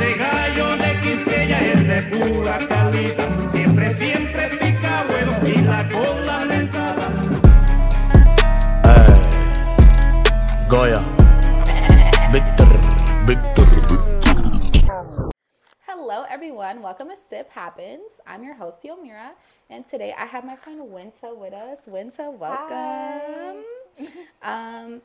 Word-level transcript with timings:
ese 0.00 0.16
gallo 0.16 0.76
de 0.76 1.00
Quisqueya 1.02 1.58
es 1.72 1.86
de 1.86 2.02
pura 2.16 2.66
calidad. 2.66 3.50
Siempre, 3.50 3.94
siempre 3.94 4.48
pica 4.56 5.04
bueno 5.04 5.36
y 5.46 5.60
la 5.60 5.88
cola 5.90 6.44
lentada. 6.46 7.10
Goya. 10.70 11.00
Victor. 12.32 12.68
Victor. 13.26 13.66
Hello, 15.86 16.24
everyone. 16.30 16.80
Welcome 16.80 17.08
to 17.08 17.16
Sip 17.28 17.50
Happens. 17.52 18.20
I'm 18.26 18.42
your 18.42 18.54
host, 18.54 18.82
Yomira, 18.82 19.32
and 19.68 19.86
today 19.86 20.14
I 20.16 20.24
have 20.24 20.44
my 20.44 20.56
friend 20.56 20.80
Wynta 20.80 21.36
with 21.36 21.52
us. 21.52 21.80
Wynta, 21.86 22.32
welcome. 22.32 23.64
Um, 24.42 25.02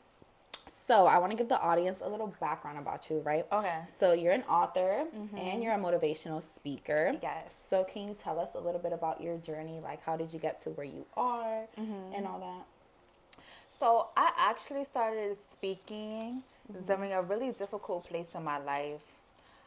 so 0.86 1.06
I 1.06 1.18
want 1.18 1.32
to 1.32 1.36
give 1.36 1.48
the 1.48 1.60
audience 1.60 2.00
a 2.02 2.08
little 2.08 2.32
background 2.40 2.78
about 2.78 3.10
you, 3.10 3.20
right? 3.20 3.44
Okay. 3.50 3.80
So 3.98 4.12
you're 4.12 4.32
an 4.32 4.44
author 4.44 5.04
mm-hmm. 5.14 5.36
and 5.36 5.62
you're 5.62 5.74
a 5.74 5.78
motivational 5.78 6.42
speaker. 6.42 7.14
Yes. 7.22 7.60
So 7.68 7.84
can 7.84 8.08
you 8.08 8.14
tell 8.14 8.38
us 8.38 8.54
a 8.54 8.60
little 8.60 8.80
bit 8.80 8.92
about 8.92 9.20
your 9.20 9.36
journey? 9.38 9.80
Like, 9.80 10.02
how 10.02 10.16
did 10.16 10.32
you 10.32 10.38
get 10.38 10.60
to 10.62 10.70
where 10.70 10.86
you 10.86 11.04
are 11.16 11.66
mm-hmm. 11.78 12.14
and 12.14 12.26
all 12.26 12.38
that? 12.38 13.42
So 13.78 14.08
I 14.16 14.30
actually 14.38 14.84
started 14.84 15.36
speaking 15.52 16.42
mm-hmm. 16.72 16.84
during 16.86 17.12
a 17.12 17.22
really 17.22 17.50
difficult 17.52 18.04
place 18.04 18.28
in 18.34 18.44
my 18.44 18.58
life. 18.58 19.04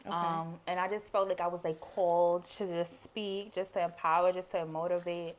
Um, 0.06 0.58
and 0.66 0.80
I 0.80 0.88
just 0.88 1.06
felt 1.06 1.28
like 1.28 1.42
I 1.42 1.46
was 1.46 1.62
like 1.62 1.78
called 1.80 2.46
to 2.56 2.66
just 2.66 3.04
speak, 3.04 3.54
just 3.54 3.74
to 3.74 3.84
empower, 3.84 4.32
just 4.32 4.50
to 4.52 4.64
motivate. 4.64 5.34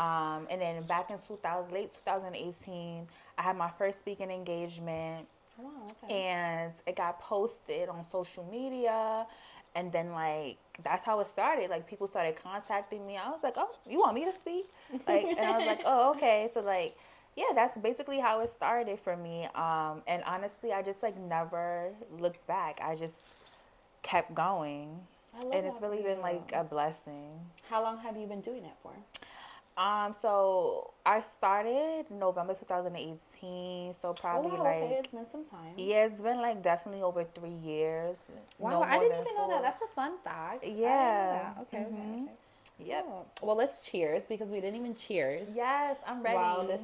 Um, 0.00 0.46
and 0.48 0.58
then 0.62 0.82
back 0.84 1.10
in 1.10 1.18
2000, 1.18 1.72
late 1.72 1.92
2018, 1.92 3.06
I 3.36 3.42
had 3.42 3.56
my 3.56 3.68
first 3.68 4.00
speaking 4.00 4.30
engagement. 4.30 5.28
Oh, 5.62 5.92
okay. 6.04 6.14
and 6.14 6.72
it 6.86 6.96
got 6.96 7.20
posted 7.20 7.90
on 7.90 8.02
social 8.02 8.48
media. 8.50 9.26
And 9.74 9.92
then 9.92 10.12
like 10.12 10.56
that's 10.82 11.04
how 11.04 11.20
it 11.20 11.26
started. 11.26 11.68
Like 11.68 11.86
people 11.86 12.06
started 12.06 12.36
contacting 12.42 13.06
me. 13.06 13.18
I 13.18 13.28
was 13.28 13.42
like 13.42 13.54
oh 13.58 13.70
you 13.88 13.98
want 13.98 14.14
me 14.14 14.24
to 14.24 14.32
speak? 14.32 14.66
Like 15.06 15.24
and 15.26 15.40
i 15.40 15.56
was 15.56 15.66
like 15.66 15.82
oh 15.84 16.10
okay. 16.16 16.50
So 16.54 16.60
like 16.60 16.96
yeah 17.36 17.52
that's 17.54 17.76
basically 17.76 18.18
how 18.18 18.40
it 18.40 18.48
started 18.50 18.98
for 18.98 19.16
me. 19.16 19.48
Um 19.54 20.02
and 20.08 20.22
honestly 20.24 20.72
i 20.72 20.82
just 20.82 21.02
like 21.02 21.16
never 21.18 21.90
looked 22.18 22.44
back. 22.46 22.80
I 22.82 22.96
just 22.96 23.14
kept 24.02 24.34
going. 24.34 24.98
And 25.52 25.66
it's 25.66 25.80
really 25.80 26.02
been 26.02 26.20
like 26.20 26.52
a 26.52 26.64
blessing. 26.64 27.30
How 27.68 27.82
long 27.82 27.98
have 27.98 28.16
you 28.16 28.26
been 28.26 28.40
doing 28.40 28.64
it 28.64 28.74
for? 28.82 28.92
Um 29.80 30.12
so 30.12 30.92
i 31.06 31.20
started 31.20 32.04
november 32.10 32.52
2018 32.54 33.94
so 34.02 34.10
Oh, 34.10 34.14
probably 34.20 34.50
wow, 34.50 34.64
like 34.64 34.82
okay. 34.82 34.92
It's 35.00 35.08
been 35.12 35.26
some 35.30 35.44
time. 35.46 35.74
yeah, 35.76 36.04
it's 36.06 36.20
been 36.20 36.40
like 36.40 36.62
definitely 36.62 37.02
over 37.02 37.24
three 37.24 37.56
years. 37.72 38.16
Wow, 38.58 38.72
No 38.72 38.82
I 38.82 38.98
didn't 38.98 39.20
even 39.22 39.34
know 39.36 39.48
that. 39.48 39.62
That's 39.62 39.80
a 39.82 39.88
fun 39.94 40.12
fact. 40.22 40.62
I 40.64 40.66
didn't 40.66 40.80
know 40.80 40.82
Yeah. 40.82 41.52
Okay, 41.62 41.78
okay, 41.78 41.96
Mhm. 41.96 42.22
okay. 42.24 42.36
Yep. 42.78 43.04
Well, 43.42 43.56
let's 43.56 43.86
cheers 43.86 44.24
because 44.26 44.50
we 44.50 44.60
didn't 44.60 44.76
even 44.80 44.94
cheers. 44.94 45.48
Yes, 45.54 45.96
I'm 46.06 46.22
ready. 46.22 46.36
While 46.36 46.66
this 46.66 46.82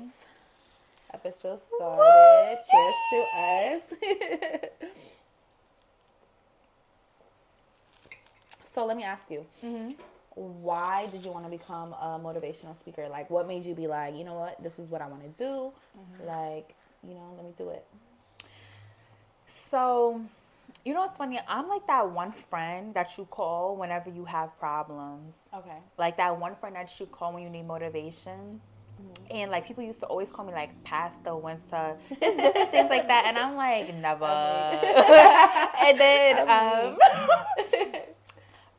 episode 1.12 1.60
started. 1.60 2.58
Cheers 2.70 2.94
to 3.10 3.18
us. 3.36 3.82
so 8.64 8.84
let 8.86 8.96
me 8.96 9.04
ask 9.04 9.30
you. 9.30 9.44
Mhm. 9.62 9.94
Why 10.36 11.06
did 11.06 11.24
you 11.24 11.32
want 11.32 11.46
to 11.46 11.50
become 11.50 11.94
a 11.94 12.20
motivational 12.22 12.76
speaker? 12.78 13.08
Like, 13.08 13.30
what 13.30 13.48
made 13.48 13.64
you 13.64 13.74
be 13.74 13.86
like, 13.86 14.14
you 14.14 14.22
know 14.22 14.34
what, 14.34 14.62
this 14.62 14.78
is 14.78 14.90
what 14.90 15.00
I 15.00 15.08
want 15.08 15.22
to 15.22 15.42
do? 15.42 15.72
Mm-hmm. 15.98 16.28
Like, 16.28 16.74
you 17.02 17.14
know, 17.14 17.32
let 17.36 17.44
me 17.44 17.52
do 17.56 17.70
it. 17.70 17.86
So, 19.70 20.20
you 20.84 20.94
know 20.94 21.00
what's 21.00 21.16
funny? 21.16 21.40
I'm 21.48 21.68
like 21.68 21.86
that 21.86 22.10
one 22.10 22.32
friend 22.32 22.94
that 22.94 23.16
you 23.18 23.24
call 23.24 23.76
whenever 23.76 24.10
you 24.10 24.24
have 24.24 24.56
problems. 24.58 25.34
Okay. 25.54 25.78
Like 25.98 26.16
that 26.18 26.38
one 26.38 26.54
friend 26.54 26.76
that 26.76 26.92
you 27.00 27.06
call 27.06 27.32
when 27.32 27.42
you 27.42 27.50
need 27.50 27.66
motivation. 27.66 28.60
Mm-hmm. 29.00 29.36
And 29.36 29.50
like 29.50 29.66
people 29.66 29.84
used 29.84 30.00
to 30.00 30.06
always 30.06 30.30
call 30.30 30.44
me 30.46 30.52
like 30.52 30.70
Pastor 30.84 31.30
Wynta, 31.30 31.96
just 32.08 32.38
different 32.38 32.70
things 32.70 32.88
like 32.88 33.06
that, 33.08 33.24
and 33.26 33.36
I'm 33.36 33.56
like 33.56 33.94
never. 34.00 34.24
and 35.84 36.00
then, 36.00 36.38
um, 36.48 36.98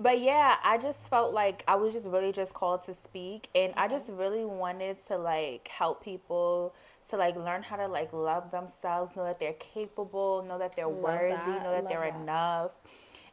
but 0.07 0.21
yeah, 0.21 0.57
I 0.63 0.77
just 0.77 0.99
felt 1.09 1.33
like 1.33 1.63
I 1.67 1.75
was 1.75 1.93
just 1.93 2.07
really 2.07 2.31
just 2.31 2.53
called 2.53 2.83
to 2.85 2.95
speak, 2.95 3.49
and 3.55 3.73
I 3.77 3.87
just 3.87 4.09
really 4.09 4.45
wanted 4.45 5.05
to 5.07 5.17
like 5.17 5.67
help 5.67 6.03
people 6.03 6.73
to 7.09 7.17
like 7.17 7.35
learn 7.35 7.63
how 7.63 7.77
to 7.77 7.87
like 7.87 8.13
love 8.13 8.51
themselves, 8.51 9.15
know 9.15 9.25
that 9.25 9.39
they're 9.39 9.53
capable, 9.53 10.43
know 10.47 10.59
that 10.59 10.75
they're 10.75 10.87
Love 10.87 11.19
worthy, 11.19 11.59
that. 11.59 11.63
know 11.63 11.71
that 11.71 11.83
Love 11.83 11.89
they're 11.89 12.03
that. 12.03 12.15
enough 12.15 12.71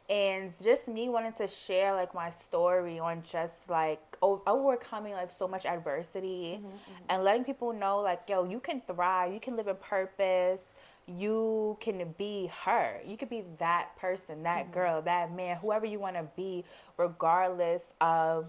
and 0.09 0.51
just 0.63 0.87
me 0.87 1.09
wanting 1.09 1.33
to 1.33 1.47
share 1.47 1.93
like 1.93 2.13
my 2.13 2.29
story 2.29 2.99
on 2.99 3.23
just 3.31 3.69
like 3.69 4.01
o- 4.21 4.41
overcoming 4.47 5.13
like 5.13 5.31
so 5.35 5.47
much 5.47 5.65
adversity 5.65 6.59
Mm-hmm, 6.59 7.05
and 7.09 7.23
letting 7.23 7.43
people 7.43 7.73
know 7.73 7.99
like 8.01 8.21
yo 8.29 8.43
you 8.45 8.59
can 8.59 8.81
thrive 8.87 9.33
you 9.33 9.39
can 9.39 9.55
live 9.55 9.67
in 9.67 9.75
purpose 9.77 10.59
you 11.07 11.77
can 11.79 12.13
be 12.17 12.51
her 12.63 12.99
you 13.05 13.15
could 13.15 13.29
be 13.29 13.43
that 13.59 13.95
person 13.97 14.41
that 14.43 14.71
girl 14.71 15.01
that 15.01 15.31
man 15.35 15.55
whoever 15.57 15.85
you 15.85 15.99
want 15.99 16.15
to 16.15 16.25
be 16.35 16.63
regardless 16.97 17.81
of 18.01 18.47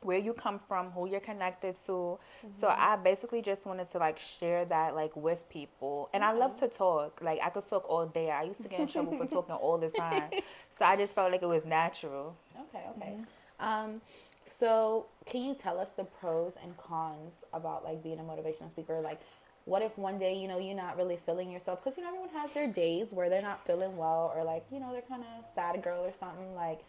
where 0.00 0.18
you 0.18 0.32
come 0.32 0.58
from, 0.58 0.90
who 0.92 1.08
you're 1.08 1.20
connected 1.20 1.74
to. 1.86 2.18
So 2.58 2.68
I 2.68 2.96
basically 2.96 3.42
just 3.42 3.66
wanted 3.66 3.90
to 3.92 3.98
like 3.98 4.18
share 4.18 4.64
that 4.66 4.94
like 4.94 5.14
with 5.16 5.48
people. 5.48 6.08
And 6.12 6.22
I 6.22 6.32
love 6.32 6.58
to 6.60 6.68
talk. 6.68 7.20
Like 7.20 7.40
I 7.42 7.50
could 7.50 7.66
talk 7.68 7.88
all 7.88 8.06
day. 8.06 8.30
I 8.30 8.44
used 8.44 8.62
to 8.62 8.68
get 8.68 8.80
in 8.80 8.86
trouble 8.86 9.16
for 9.16 9.26
talking 9.34 9.54
all 9.54 9.78
the 9.78 9.90
time. 9.90 10.30
So 10.78 10.84
I 10.84 10.96
just 10.96 11.14
felt 11.14 11.32
like 11.32 11.42
it 11.42 11.48
was 11.48 11.64
natural. 11.64 12.36
Okay, 12.68 12.84
okay. 12.96 13.14
Mm-hmm. 13.14 13.66
Um, 13.68 14.00
so 14.44 15.06
can 15.26 15.42
you 15.42 15.54
tell 15.54 15.78
us 15.78 15.90
the 15.90 16.04
pros 16.04 16.56
and 16.62 16.76
cons 16.76 17.32
about 17.52 17.84
like 17.84 18.02
being 18.02 18.20
a 18.20 18.22
motivational 18.22 18.70
speaker? 18.70 19.00
Like, 19.00 19.20
what 19.68 19.82
if 19.82 19.96
one 19.98 20.18
day 20.18 20.34
you 20.34 20.48
know 20.48 20.58
you're 20.58 20.76
not 20.76 20.96
really 20.96 21.16
feeling 21.16 21.50
yourself? 21.50 21.82
Because 21.84 21.98
you 21.98 22.02
know 22.02 22.08
everyone 22.08 22.30
has 22.30 22.50
their 22.52 22.66
days 22.66 23.12
where 23.12 23.28
they're 23.28 23.42
not 23.42 23.64
feeling 23.66 23.96
well, 23.96 24.32
or 24.34 24.42
like 24.44 24.64
you 24.72 24.80
know 24.80 24.92
they're 24.92 25.02
kind 25.02 25.22
of 25.22 25.44
sad 25.54 25.82
girl 25.82 26.04
or 26.04 26.12
something. 26.18 26.54
Like, 26.54 26.80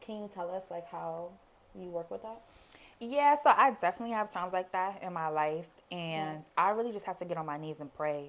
can 0.00 0.22
you 0.22 0.30
tell 0.32 0.50
us 0.54 0.70
like 0.70 0.86
how 0.86 1.30
you 1.74 1.88
work 1.88 2.10
with 2.10 2.22
that? 2.22 2.40
Yeah, 3.00 3.36
so 3.42 3.50
I 3.56 3.70
definitely 3.80 4.14
have 4.14 4.30
times 4.30 4.52
like 4.52 4.70
that 4.72 5.02
in 5.02 5.14
my 5.14 5.28
life 5.28 5.66
and 5.90 6.42
I 6.56 6.70
really 6.70 6.92
just 6.92 7.06
have 7.06 7.18
to 7.18 7.24
get 7.24 7.38
on 7.38 7.46
my 7.46 7.56
knees 7.56 7.80
and 7.80 7.92
pray. 7.94 8.28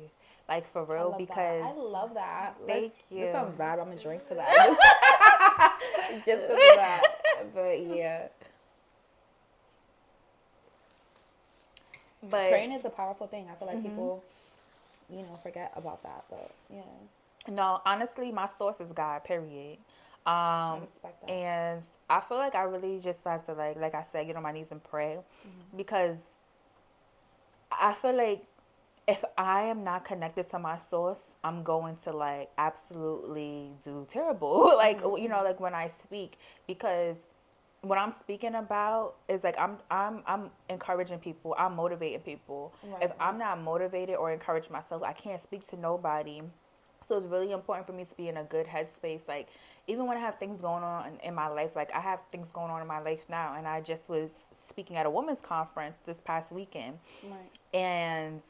Like 0.49 0.65
for 0.65 0.83
real 0.83 1.09
love 1.09 1.17
because 1.17 1.35
that. 1.35 1.61
I 1.63 1.73
love 1.73 2.13
that. 2.15 2.55
Thank 2.65 2.83
Let's- 2.83 2.95
you. 3.09 3.21
This 3.21 3.31
sounds 3.31 3.55
bad. 3.55 3.75
but 3.77 3.83
I'm 3.83 3.89
gonna 3.89 4.01
drink 4.01 4.25
to 4.27 4.35
that. 4.35 4.77
Just, 6.09 6.25
just 6.25 6.41
to 6.41 6.53
do 6.53 6.73
that. 6.75 7.01
But 7.53 7.79
yeah, 7.81 8.27
but 12.29 12.47
praying 12.47 12.71
is 12.71 12.85
a 12.85 12.89
powerful 12.89 13.27
thing. 13.27 13.47
I 13.51 13.55
feel 13.55 13.67
Mm-hmm. 13.73 13.79
like 13.79 13.81
people, 13.83 14.23
you 15.09 15.21
know, 15.23 15.39
forget 15.43 15.71
about 15.75 16.03
that. 16.03 16.25
But 16.29 16.51
yeah. 16.69 16.81
no, 17.49 17.81
honestly 17.85 18.31
my 18.31 18.47
source 18.47 18.79
is 18.79 18.91
God, 18.91 19.23
period. 19.23 19.77
I 20.71 20.75
Um 20.75 20.87
that. 21.21 21.29
and 21.29 21.81
I 22.09 22.19
feel 22.21 22.37
like 22.37 22.55
I 22.55 22.63
really 22.63 22.99
just 22.99 23.23
have 23.25 23.45
to 23.45 23.53
like 23.53 23.77
like 23.77 23.95
I 23.95 24.03
said, 24.03 24.27
get 24.27 24.35
on 24.35 24.43
my 24.43 24.51
knees 24.51 24.71
and 24.71 24.83
pray 24.83 25.19
because 25.75 26.17
I 27.71 27.93
feel 27.93 28.15
like 28.15 28.43
if 29.07 29.23
I 29.37 29.63
am 29.63 29.83
not 29.83 30.05
connected 30.05 30.49
to 30.51 30.59
my 30.59 30.77
source, 30.77 31.21
I'm 31.43 31.63
going 31.63 31.97
to 32.03 32.11
like 32.11 32.49
absolutely 32.57 33.71
do 33.83 34.05
terrible. 34.09 34.73
like 34.77 35.01
you 35.01 35.27
know, 35.29 35.43
like 35.43 35.59
when 35.59 35.73
I 35.73 35.87
speak 35.87 36.37
because 36.67 37.17
what 37.81 37.97
I'm 37.97 38.11
speaking 38.11 38.55
about 38.55 39.15
is 39.27 39.43
like 39.43 39.57
I'm 39.59 39.77
I'm 39.89 40.21
I'm 40.27 40.51
encouraging 40.69 41.19
people, 41.19 41.55
I'm 41.57 41.75
motivating 41.75 42.19
people. 42.21 42.73
Right, 42.83 43.03
if 43.03 43.11
I'm 43.19 43.37
not 43.37 43.61
motivated 43.61 44.15
or 44.15 44.31
encourage 44.31 44.69
myself, 44.69 45.01
I 45.03 45.13
can't 45.13 45.41
speak 45.41 45.67
to 45.69 45.77
nobody. 45.77 46.41
So 47.07 47.17
it's 47.17 47.25
really 47.25 47.51
important 47.51 47.87
for 47.87 47.93
me 47.93 48.05
to 48.05 48.15
be 48.15 48.27
in 48.27 48.37
a 48.37 48.43
good 48.43 48.67
headspace. 48.67 49.27
Like 49.27 49.47
even 49.87 50.05
when 50.05 50.15
I 50.15 50.19
have 50.19 50.37
things 50.37 50.61
going 50.61 50.83
on 50.83 51.07
in, 51.07 51.19
in 51.21 51.35
my 51.35 51.47
life, 51.47 51.71
like 51.75 51.91
I 51.93 51.99
have 51.99 52.19
things 52.31 52.51
going 52.51 52.69
on 52.69 52.81
in 52.81 52.87
my 52.87 52.99
life 53.01 53.25
now, 53.29 53.55
and 53.57 53.67
I 53.67 53.81
just 53.81 54.07
was 54.09 54.31
speaking 54.53 54.95
at 54.95 55.07
a 55.07 55.09
women's 55.09 55.41
conference 55.41 55.97
this 56.05 56.21
past 56.21 56.51
weekend, 56.51 56.99
Right. 57.23 57.49
and 57.73 58.41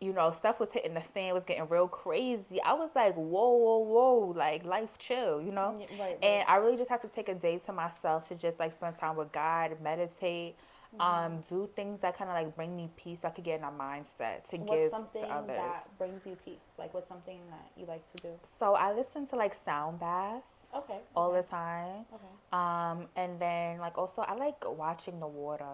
you 0.00 0.12
know 0.12 0.30
stuff 0.30 0.60
was 0.60 0.70
hitting 0.72 0.94
the 0.94 1.00
fan, 1.00 1.34
was 1.34 1.44
getting 1.44 1.68
real 1.68 1.88
crazy. 1.88 2.60
I 2.64 2.74
was 2.74 2.90
like, 2.94 3.14
whoa, 3.14 3.50
whoa, 3.56 3.78
whoa, 3.78 4.32
like 4.36 4.64
life 4.64 4.98
chill, 4.98 5.40
you 5.42 5.52
know. 5.52 5.74
Right, 5.78 5.88
right. 5.98 6.18
And 6.22 6.44
I 6.48 6.56
really 6.56 6.76
just 6.76 6.90
had 6.90 7.00
to 7.02 7.08
take 7.08 7.28
a 7.28 7.34
day 7.34 7.58
to 7.66 7.72
myself 7.72 8.28
to 8.28 8.34
just 8.34 8.58
like 8.58 8.72
spend 8.72 8.96
time 8.98 9.16
with 9.16 9.32
God, 9.32 9.76
meditate, 9.82 10.56
Mm-hmm. 10.94 11.02
um, 11.02 11.42
do 11.48 11.68
things 11.76 12.00
that 12.00 12.16
kind 12.16 12.30
of 12.30 12.34
like 12.34 12.56
bring 12.56 12.74
me 12.74 12.88
peace. 12.96 13.20
I 13.22 13.28
could 13.28 13.44
get 13.44 13.58
in 13.58 13.64
a 13.64 13.70
mindset 13.70 14.48
to 14.50 14.56
What's 14.56 14.70
give 14.70 14.90
something 14.90 15.20
to 15.22 15.28
others. 15.28 15.56
that 15.58 15.98
brings 15.98 16.24
you 16.24 16.34
peace? 16.42 16.64
Like, 16.78 16.94
what's 16.94 17.08
something 17.08 17.38
that 17.50 17.70
you 17.76 17.84
like 17.86 18.10
to 18.16 18.22
do? 18.22 18.28
So 18.58 18.74
I 18.74 18.92
listen 18.94 19.26
to 19.28 19.36
like 19.36 19.54
sound 19.54 20.00
baths 20.00 20.66
Okay. 20.74 20.98
all 21.14 21.30
okay. 21.30 21.42
the 21.42 21.46
time. 21.46 22.06
Okay. 22.14 22.32
Um, 22.52 23.06
and 23.16 23.38
then 23.38 23.78
like 23.80 23.98
also 23.98 24.22
I 24.22 24.34
like 24.34 24.64
watching 24.66 25.20
the 25.20 25.26
water. 25.26 25.64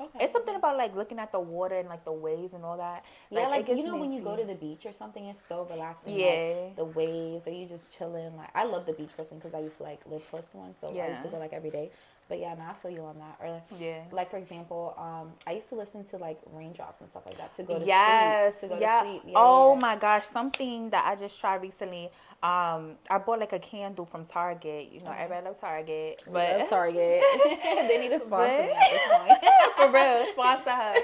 Okay. 0.00 0.24
It's 0.24 0.32
something 0.32 0.56
about 0.56 0.76
like 0.76 0.96
looking 0.96 1.18
at 1.20 1.30
the 1.30 1.38
water 1.38 1.76
and 1.76 1.88
like 1.88 2.04
the 2.04 2.12
waves 2.12 2.52
and 2.52 2.64
all 2.64 2.76
that. 2.78 3.04
Yeah, 3.30 3.46
like, 3.46 3.68
you 3.68 3.84
know 3.84 3.96
when 3.96 4.12
you 4.12 4.20
go 4.20 4.34
to 4.36 4.44
the 4.44 4.54
beach 4.54 4.86
or 4.86 4.92
something, 4.92 5.24
it's 5.26 5.40
so 5.48 5.68
relaxing. 5.70 6.18
Yeah. 6.18 6.26
Like, 6.66 6.76
the 6.76 6.84
waves, 6.84 7.46
or 7.46 7.52
you 7.52 7.66
just 7.66 7.96
chilling. 7.96 8.36
Like 8.36 8.50
I 8.54 8.64
love 8.64 8.86
the 8.86 8.92
beach 8.92 9.16
person 9.16 9.38
because 9.38 9.54
I 9.54 9.60
used 9.60 9.76
to 9.76 9.84
like 9.84 10.00
live 10.06 10.28
close 10.30 10.46
to 10.48 10.56
one, 10.56 10.74
so 10.74 10.88
I 10.88 11.08
used 11.08 11.22
to 11.22 11.28
go 11.28 11.38
like 11.38 11.52
every 11.52 11.70
day. 11.70 11.90
But 12.28 12.38
yeah, 12.38 12.54
now 12.54 12.70
I 12.70 12.72
feel 12.74 12.90
you 12.90 13.02
on 13.02 13.18
that. 13.18 13.36
Or 13.40 13.50
like, 13.50 13.62
Yeah. 13.78 14.02
like 14.10 14.30
for 14.30 14.38
example, 14.38 14.94
um, 14.96 15.32
I 15.46 15.52
used 15.52 15.68
to 15.68 15.74
listen 15.74 16.04
to 16.04 16.16
like 16.16 16.40
raindrops 16.52 17.00
and 17.00 17.10
stuff 17.10 17.26
like 17.26 17.36
that 17.36 17.52
to 17.54 17.62
go 17.62 17.78
to 17.78 17.84
yes, 17.84 18.58
sleep. 18.60 18.70
To 18.70 18.76
go 18.76 18.80
yeah. 18.80 19.02
to 19.02 19.08
sleep. 19.10 19.22
Yeah, 19.26 19.32
oh 19.36 19.74
yeah. 19.74 19.80
my 19.80 19.96
gosh, 19.96 20.26
something 20.26 20.90
that 20.90 21.04
I 21.06 21.16
just 21.16 21.38
tried 21.38 21.62
recently. 21.62 22.10
Um, 22.44 22.96
I 23.08 23.16
bought 23.16 23.40
like 23.40 23.54
a 23.54 23.58
candle 23.58 24.04
from 24.04 24.22
Target. 24.22 24.92
You 24.92 25.00
know, 25.00 25.10
Okay. 25.10 25.22
everybody 25.22 25.46
love 25.46 25.58
Target, 25.58 26.22
We 26.26 26.32
but 26.34 26.58
love 26.58 26.68
Target. 26.68 27.22
they 27.88 27.96
need 27.98 28.10
to 28.10 28.20
sponsor 28.20 28.64
me 28.64 28.70
at 28.70 28.90
this 28.92 29.00
point. 29.10 29.54
for 29.78 29.90
real, 29.90 30.26
sponsor 30.32 30.70
her. 30.70 30.94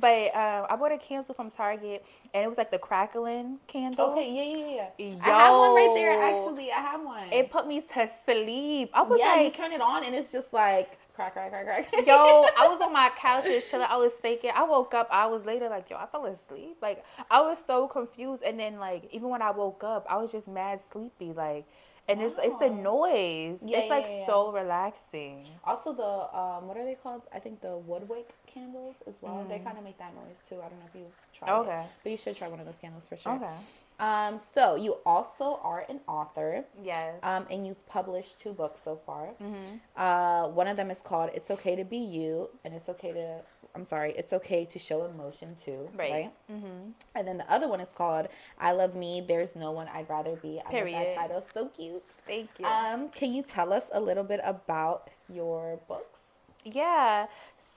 But 0.00 0.34
um, 0.34 0.66
I 0.70 0.76
bought 0.76 0.92
a 0.92 0.96
candle 0.96 1.34
from 1.34 1.50
Target, 1.50 2.06
and 2.32 2.42
it 2.42 2.48
was 2.48 2.56
like 2.56 2.70
the 2.70 2.78
crackling 2.78 3.58
candle. 3.66 4.12
okay, 4.12 4.32
yeah, 4.32 4.66
yeah, 4.66 4.88
yeah. 4.98 5.16
I 5.22 5.42
have 5.44 5.58
one 5.58 5.74
right 5.74 5.92
there. 5.94 6.12
Actually, 6.22 6.72
I 6.72 6.76
have 6.76 7.02
one. 7.04 7.30
It 7.30 7.50
put 7.50 7.66
me 7.66 7.82
to 7.82 8.10
sleep. 8.24 8.90
I 8.94 9.02
was 9.02 9.20
yeah, 9.20 9.42
you 9.42 9.50
turn 9.50 9.72
it 9.72 9.82
on 9.82 10.04
and 10.04 10.14
it's 10.14 10.32
just 10.32 10.54
like 10.54 10.98
crack, 11.14 11.34
crack, 11.34 11.50
crack, 11.50 11.66
crack. 11.66 12.06
yo, 12.06 12.46
I 12.58 12.68
was 12.68 12.80
on 12.80 12.92
my 12.92 13.10
couch 13.16 13.44
just 13.44 13.70
chilling. 13.70 13.86
I 13.88 13.96
was 13.96 14.12
thinking. 14.12 14.50
I 14.54 14.64
woke 14.64 14.94
up 14.94 15.08
hours 15.10 15.44
later, 15.44 15.68
like, 15.68 15.90
yo, 15.90 15.96
I 15.96 16.06
fell 16.06 16.26
asleep. 16.26 16.78
Like, 16.80 17.04
I 17.30 17.40
was 17.40 17.58
so 17.66 17.86
confused. 17.88 18.42
And 18.42 18.58
then, 18.58 18.78
like, 18.78 19.08
even 19.12 19.28
when 19.28 19.42
I 19.42 19.50
woke 19.50 19.84
up, 19.84 20.06
I 20.08 20.16
was 20.16 20.32
just 20.32 20.48
mad 20.48 20.80
sleepy. 20.80 21.32
Like, 21.32 21.66
and 22.08 22.20
it's 22.20 22.34
it's 22.42 22.56
the 22.56 22.68
noise. 22.70 23.58
Yeah, 23.64 23.78
it's 23.78 23.90
like 23.90 24.04
yeah, 24.06 24.18
yeah. 24.20 24.26
so 24.26 24.52
relaxing. 24.52 25.44
Also, 25.64 25.92
the 25.92 26.36
um, 26.36 26.66
what 26.68 26.76
are 26.76 26.84
they 26.84 26.96
called? 26.96 27.22
I 27.32 27.38
think 27.38 27.60
the 27.60 27.78
WoodWick 27.88 28.30
candles 28.46 28.96
as 29.06 29.16
well. 29.20 29.44
They 29.48 29.58
Mm. 29.58 29.64
kind 29.64 29.78
of 29.78 29.84
make 29.84 29.98
that 29.98 30.14
noise 30.14 30.38
too. 30.48 30.56
I 30.60 30.68
don't 30.68 30.78
know 30.80 30.86
if 30.92 30.98
you've 30.98 31.16
tried 31.32 31.60
Okay. 31.60 31.78
it, 31.80 31.86
but 32.02 32.10
you 32.10 32.16
should 32.18 32.36
try 32.36 32.48
one 32.48 32.60
of 32.60 32.66
those 32.66 32.78
candles 32.78 33.06
for 33.08 33.16
sure. 33.16 33.34
Okay. 33.36 33.54
Um, 34.00 34.40
so 34.54 34.74
you 34.74 34.96
also 35.06 35.60
are 35.62 35.86
an 35.88 36.00
author, 36.08 36.64
Yes. 36.82 37.20
um, 37.22 37.46
and 37.50 37.64
you've 37.66 37.86
published 37.86 38.40
two 38.40 38.52
books 38.52 38.82
so 38.82 38.96
far. 38.96 39.28
Mhm. 39.40 39.78
Uh, 39.94 40.48
one 40.48 40.66
of 40.66 40.76
them 40.76 40.90
is 40.90 41.00
called 41.00 41.30
"It's 41.34 41.50
Okay 41.50 41.76
to 41.76 41.84
Be 41.84 41.98
You," 41.98 42.50
and 42.64 42.74
it's 42.74 42.88
okay 42.88 43.12
to. 43.12 43.42
I'm 43.74 43.84
sorry, 43.84 44.12
it's 44.12 44.32
okay 44.32 44.64
to 44.66 44.78
show 44.78 45.04
emotion 45.06 45.54
too, 45.56 45.88
right? 45.94 46.12
Right. 46.12 46.32
Mm-hmm. 46.50 46.90
And 47.14 47.28
then 47.28 47.38
the 47.38 47.50
other 47.50 47.68
one 47.68 47.80
is 47.80 47.88
called 47.88 48.28
"I 48.58 48.72
Love 48.72 48.94
Me." 48.94 49.22
There's 49.26 49.56
no 49.56 49.72
one 49.72 49.88
I'd 49.88 50.08
rather 50.08 50.36
be. 50.36 50.60
I 50.60 50.64
love 50.64 50.70
Period. 50.72 51.08
that 51.08 51.14
title, 51.14 51.44
so 51.54 51.68
cute. 51.68 52.02
Thank 52.26 52.50
you. 52.58 52.66
Um, 52.66 53.08
can 53.08 53.32
you 53.32 53.42
tell 53.42 53.72
us 53.72 53.90
a 53.92 54.00
little 54.00 54.24
bit 54.24 54.40
about 54.44 55.08
your 55.32 55.78
books? 55.88 56.20
Yeah. 56.64 57.26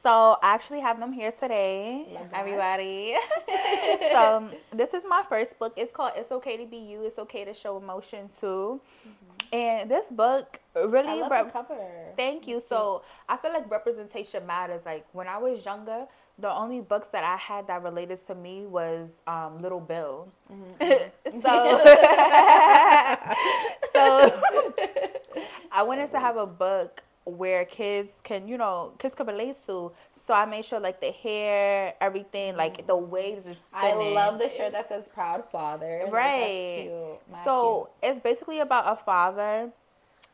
So 0.04 0.38
I 0.44 0.54
actually 0.54 0.82
have 0.82 1.00
them 1.00 1.12
here 1.12 1.32
today, 1.32 2.06
Love 2.14 2.30
everybody. 2.32 3.16
so 4.12 4.38
um, 4.38 4.52
this 4.72 4.94
is 4.94 5.04
my 5.08 5.24
first 5.28 5.58
book. 5.58 5.74
It's 5.78 5.92
called 5.92 6.12
"It's 6.16 6.32
Okay 6.32 6.58
to 6.58 6.66
Be 6.66 6.78
You." 6.78 7.04
It's 7.04 7.18
okay 7.20 7.44
to 7.46 7.54
show 7.56 7.78
emotion 7.78 8.30
too. 8.40 8.80
And 9.56 9.90
this 9.90 10.06
book 10.12 10.60
really 10.76 11.08
Mm-hmm. 11.08 11.10
I 11.10 11.14
love 11.22 11.32
rep- 11.32 11.46
the 11.46 11.52
cover. 11.52 11.78
Thank 12.18 12.46
you. 12.46 12.62
So 12.68 13.04
I 13.30 13.38
feel 13.38 13.54
like 13.54 13.72
representation 13.72 14.46
matters. 14.46 14.82
Like 14.86 15.06
when 15.14 15.28
I 15.28 15.38
was 15.38 15.64
younger, 15.66 16.08
the 16.40 16.52
only 16.52 16.82
books 16.82 17.08
that 17.10 17.24
I 17.24 17.38
had 17.38 17.68
that 17.68 17.82
related 17.82 18.26
to 18.28 18.36
me 18.36 18.66
was 18.66 19.14
um, 19.28 19.62
Little 19.62 19.80
Bill. 19.80 20.28
Mm-hmm. 20.52 21.42
so, 21.42 21.52
so 23.94 24.42
I 25.72 25.84
wanted 25.84 26.12
to 26.12 26.20
have 26.20 26.36
a 26.36 26.46
book 26.46 27.02
where 27.24 27.64
kids 27.66 28.20
can, 28.24 28.48
you 28.50 28.58
know, 28.58 28.92
kids 29.00 29.16
can 29.16 29.26
relate 29.28 29.56
to. 29.68 29.92
So 30.26 30.34
I 30.34 30.46
made 30.46 30.66
sure 30.66 30.80
like 30.80 31.02
the 31.02 31.12
hair, 31.12 31.94
everything, 32.02 32.56
like 32.58 32.88
the 32.88 32.96
waves 32.96 33.46
is 33.46 33.58
I 33.72 33.94
love 33.94 34.40
the 34.40 34.50
shirt 34.50 34.72
that 34.72 34.90
says 34.90 35.08
"Proud 35.08 35.46
Father." 35.52 36.00
Like, 36.04 36.12
Right. 36.12 36.90
cute. 36.90 37.32
Mad 37.32 37.44
So 37.44 37.90
it's 38.02 38.20
basically 38.20 38.60
about 38.60 38.92
a 38.92 38.96
father 38.96 39.72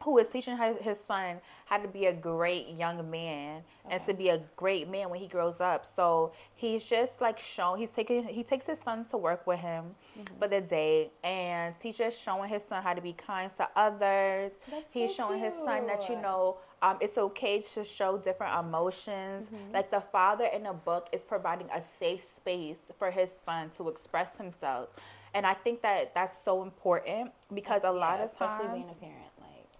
who 0.03 0.17
is 0.17 0.29
teaching 0.29 0.57
his, 0.81 0.99
son 1.07 1.37
how 1.65 1.77
to 1.77 1.87
be 1.87 2.05
a 2.05 2.13
great 2.13 2.67
young 2.69 3.09
man 3.09 3.63
and 3.89 4.03
to 4.05 4.13
be 4.13 4.29
a 4.29 4.41
great 4.55 4.89
man 4.89 5.09
when 5.09 5.19
he 5.19 5.27
grows 5.27 5.61
up. 5.61 5.85
So 5.85 6.33
he's 6.55 6.83
just 6.83 7.21
like 7.21 7.39
shown 7.39 7.77
he's 7.77 7.91
taking 7.91 8.23
he 8.23 8.43
takes 8.43 8.65
his 8.67 8.79
son 8.79 9.05
to 9.05 9.17
work 9.17 9.45
with 9.47 9.59
him 9.59 9.95
Mm-hmm. 10.17 10.39
for 10.39 10.47
the 10.47 10.61
day 10.61 11.11
and 11.23 11.73
he's 11.81 11.97
just 11.97 12.21
showing 12.21 12.49
his 12.49 12.63
son 12.63 12.83
how 12.83 12.93
to 12.93 13.01
be 13.01 13.13
kind 13.13 13.49
to 13.57 13.67
others. 13.75 14.51
That's 14.69 14.85
he's 14.91 15.11
so 15.11 15.15
showing 15.15 15.39
his 15.39 15.53
son 15.63 15.85
that 15.87 16.09
you 16.09 16.15
know 16.17 16.57
um, 16.81 16.97
it's 16.99 17.17
okay 17.17 17.61
to 17.73 17.83
show 17.83 18.17
different 18.17 18.57
emotions. 18.65 19.47
Mm-hmm. 19.47 19.73
Like 19.73 19.89
the 19.91 20.01
father 20.01 20.45
in 20.45 20.63
the 20.63 20.73
book 20.73 21.07
is 21.11 21.21
providing 21.21 21.67
a 21.73 21.81
safe 21.81 22.23
space 22.23 22.91
for 22.97 23.11
his 23.11 23.29
son 23.45 23.69
to 23.77 23.89
express 23.89 24.37
himself. 24.37 24.89
And 25.33 25.45
I 25.45 25.53
think 25.53 25.81
that 25.81 26.13
that's 26.13 26.41
so 26.43 26.61
important 26.63 27.31
because 27.53 27.83
a 27.83 27.91
Yeah, 27.91 27.91
lot 27.91 28.19
of 28.19 28.29
especially 28.29 28.67
times, 28.67 28.73
being 28.73 28.89
a 28.89 28.95
parent, 28.95 29.30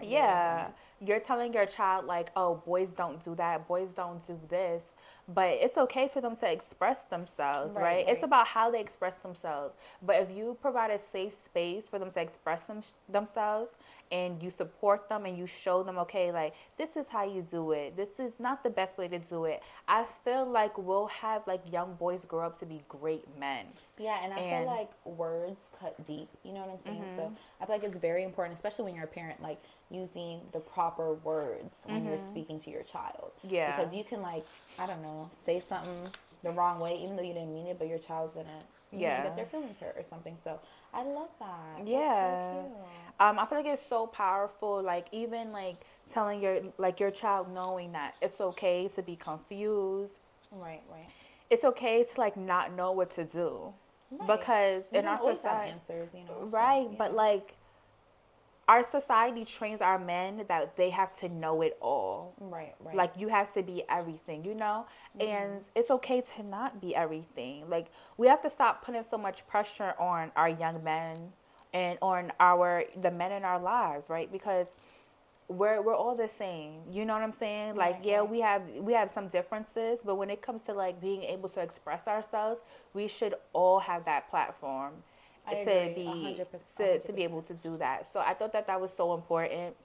really 0.02 0.14
yeah, 0.14 0.68
you're 1.00 1.20
telling 1.20 1.54
your 1.54 1.66
child 1.66 2.06
like, 2.06 2.32
"Oh, 2.36 2.56
boys 2.66 2.92
don't 2.92 3.24
do 3.24 3.36
that. 3.36 3.68
Boys 3.68 3.92
don't 3.94 4.26
do 4.26 4.40
this." 4.50 4.94
But 5.28 5.58
it's 5.62 5.78
okay 5.78 6.08
for 6.08 6.20
them 6.22 6.36
to 6.36 6.52
express 6.52 7.02
themselves, 7.04 7.76
right? 7.76 7.84
Right, 7.84 8.06
It's 8.10 8.24
about 8.24 8.48
how 8.48 8.70
they 8.72 8.82
express 8.82 9.16
themselves. 9.16 9.76
But 10.02 10.18
if 10.18 10.30
you 10.32 10.58
provide 10.62 10.92
a 10.92 10.98
safe 10.98 11.34
space 11.34 11.88
for 11.90 12.00
them 12.00 12.12
to 12.12 12.20
express 12.22 12.68
them, 12.68 12.82
themselves 13.08 13.76
and 14.12 14.44
you 14.44 14.50
support 14.50 15.08
them 15.08 15.26
and 15.26 15.38
you 15.38 15.48
show 15.48 15.84
them, 15.84 15.98
okay, 16.00 16.32
like 16.32 16.54
this 16.78 16.98
is 16.98 17.08
how 17.08 17.24
you 17.24 17.42
do 17.44 17.72
it. 17.72 17.96
This 17.96 18.20
is 18.20 18.40
not 18.40 18.62
the 18.64 18.70
best 18.70 18.98
way 18.98 19.08
to 19.08 19.20
do 19.20 19.46
it. 19.46 19.62
I 19.88 20.04
feel 20.26 20.46
like 20.46 20.78
we'll 20.78 21.08
have 21.08 21.48
like 21.48 21.62
young 21.72 21.94
boys 21.96 22.26
grow 22.26 22.46
up 22.46 22.60
to 22.60 22.66
be 22.66 22.82
great 22.90 23.26
men. 23.40 23.68
Yeah, 23.98 24.20
and 24.24 24.34
I 24.34 24.38
And- 24.38 24.52
Mm-hmm. 24.52 24.64
feel 24.66 24.76
like 24.76 24.92
words 25.06 25.70
cut 25.80 26.06
deep. 26.06 26.28
You 26.44 26.52
know 26.54 26.62
what 26.62 26.72
I'm 26.72 26.80
saying? 26.80 27.04
So 27.16 27.32
I 27.62 27.66
feel 27.66 27.76
like 27.76 27.84
it's 27.86 27.98
very 28.00 28.24
important, 28.24 28.56
especially 28.56 28.86
when 28.86 28.96
you're 28.96 29.06
a 29.06 29.08
parent, 29.08 29.42
like 29.42 29.62
using 29.90 30.42
the 30.52 30.60
proper 30.60 31.14
words 31.14 31.84
when 31.86 32.06
you're 32.06 32.18
speaking 32.18 32.60
to 32.62 32.70
your 32.70 32.84
child. 32.84 33.32
Mm-hmm. 33.46 33.56
Yeah. 33.56 33.76
Because 33.76 33.94
you 33.94 34.04
can 34.04 34.22
like, 34.22 34.46
I 34.80 34.86
don't 34.88 35.02
know, 35.02 35.21
say 35.30 35.60
something 35.60 36.10
the 36.44 36.52
wrong 36.52 36.80
way, 36.80 36.96
even 37.02 37.16
though 37.16 37.22
you 37.24 37.34
didn't 37.34 37.54
mean 37.54 37.68
it, 37.68 37.78
but 37.80 37.88
your 37.88 38.00
child's 38.00 38.34
gonna 38.34 38.60
you 38.92 38.98
know, 39.00 39.04
Yeah. 39.04 39.24
get 39.24 39.36
their 39.36 39.46
feelings 39.46 39.80
hurt 39.80 39.96
or 39.98 40.04
something. 40.04 40.38
So 40.44 40.60
I 40.94 41.04
love 41.04 41.30
that. 41.40 41.78
That's 41.78 41.86
so 41.86 41.88
Yeah. 41.88 43.30
um, 43.30 43.40
I 43.40 43.46
feel 43.46 43.60
like 43.60 43.68
it's 43.68 43.86
so 43.86 44.08
powerful. 44.08 44.82
Like 44.82 45.08
even 45.12 45.52
like 45.52 45.78
telling 46.10 46.42
your 46.42 46.60
like 46.78 47.00
your 47.00 47.12
child 47.12 47.54
knowing 47.54 47.92
that 47.94 48.16
it's 48.22 48.42
okay 48.42 48.88
to 48.96 49.02
be 49.02 49.16
confused. 49.16 50.20
Right, 50.52 50.82
right. 50.92 51.08
It's 51.50 51.64
okay 51.64 52.04
to 52.04 52.20
like 52.20 52.36
not 52.38 52.74
know 52.74 52.92
what 52.92 53.14
to 53.16 53.24
do 53.24 53.74
Right. 54.12 54.40
because 54.40 54.84
We 54.92 55.00
in 55.00 55.06
our 55.06 55.18
society, 55.18 55.72
answers, 55.72 56.10
you 56.14 56.22
know. 56.22 56.36
so, 56.42 56.46
right? 56.48 56.98
But 56.98 57.14
like 57.14 57.56
our 58.72 58.84
society 58.84 59.44
trains 59.44 59.82
our 59.82 60.00
men 60.00 60.46
that 60.48 60.78
they 60.78 60.90
have 60.90 61.14
to 61.20 61.28
know 61.28 61.62
it 61.62 61.78
all. 61.82 62.34
right, 62.40 62.74
right. 62.80 62.96
Like 62.96 63.12
you 63.18 63.28
have 63.28 63.54
to 63.56 63.64
be 63.64 63.84
everything, 63.90 64.46
you 64.46 64.56
know? 64.56 64.86
Mm-hmm. 65.20 65.28
And 65.28 65.62
it's 65.76 65.92
okay 65.92 66.22
to 66.22 66.44
not 66.44 66.80
be 66.80 66.96
everything. 66.96 67.70
Like 67.70 67.88
we 68.16 68.28
have 68.28 68.42
to 68.44 68.50
stop 68.50 68.86
putting 68.86 69.04
so 69.04 69.18
much 69.18 69.46
pressure 69.46 69.94
on 70.00 70.32
our 70.38 70.48
young 70.48 70.82
men 70.86 71.18
and 71.74 71.98
on 72.02 72.32
our 72.40 72.86
the 73.02 73.12
men 73.12 73.34
in 73.34 73.44
our 73.44 73.60
lives, 73.60 74.10
right? 74.10 74.32
Because 74.32 74.68
we're 75.50 75.82
we're 75.82 75.96
all 75.96 76.16
the 76.16 76.30
same. 76.30 76.80
You 76.90 77.04
know 77.04 77.14
what 77.14 77.24
I'm 77.24 77.34
saying? 77.34 77.76
Like 77.76 77.96
Right, 77.96 78.06
yeah, 78.06 78.20
right. 78.20 78.30
we 78.30 78.40
have 78.40 78.62
we 78.80 78.94
have 78.94 79.12
some 79.12 79.28
differences, 79.28 80.00
but 80.06 80.16
when 80.16 80.30
it 80.30 80.42
comes 80.42 80.62
to 80.64 80.74
like 80.74 81.02
being 81.02 81.24
able 81.24 81.50
to 81.50 81.60
express 81.62 82.08
ourselves, 82.08 82.62
we 82.94 83.10
should 83.10 83.36
all 83.52 83.82
have 83.82 84.06
that 84.06 84.30
platform 84.30 84.94
I 85.48 85.54
to 85.56 85.72
agree, 85.72 86.04
be 86.04 86.10
100%, 86.10 86.46
to, 86.78 87.00
to 87.00 87.14
be 87.14 87.24
able 87.24 87.42
to 87.44 87.54
do 87.54 87.78
that. 87.78 88.12
So 88.12 88.20
I 88.20 88.34
thought 88.34 88.54
that 88.54 88.68
that 88.68 88.80
was 88.80 88.94
so 88.94 89.14
important. 89.14 89.76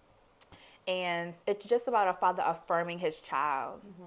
And 0.87 1.35
it's 1.47 1.65
just 1.65 1.89
about 1.89 2.09
a 2.09 2.13
father 2.13 2.45
affirming 2.47 2.99
his 2.99 3.19
child. 3.21 3.81
Mm-hmm. 3.81 4.05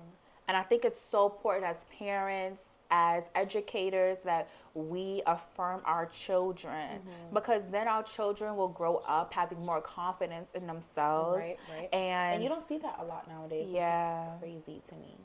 And 0.47 0.57
I 0.57 0.63
think 0.63 0.85
it's 0.85 1.01
so 1.11 1.25
important 1.25 1.65
as 1.65 1.85
parents, 1.97 2.63
as 2.89 3.25
educators, 3.35 4.19
that 4.25 4.49
we 4.73 5.21
affirm 5.27 5.81
our 5.85 6.05
children 6.07 6.99
mm-hmm. 6.99 7.33
because 7.33 7.63
then 7.69 7.87
our 7.87 8.03
children 8.03 8.55
will 8.55 8.69
grow 8.69 9.03
up 9.07 9.33
having 9.33 9.63
more 9.65 9.81
confidence 9.81 10.51
in 10.55 10.65
themselves. 10.65 11.39
Right, 11.39 11.57
right. 11.75 11.89
And, 11.93 12.35
And 12.35 12.43
you 12.43 12.49
don't 12.49 12.67
see 12.67 12.77
that 12.79 12.97
a 12.99 13.03
lot 13.03 13.27
nowadays, 13.27 13.69
Yeah. 13.71 14.35
which 14.39 14.49
is 14.49 14.63
crazy 14.65 14.81
to 14.89 14.95
me. 14.95 15.17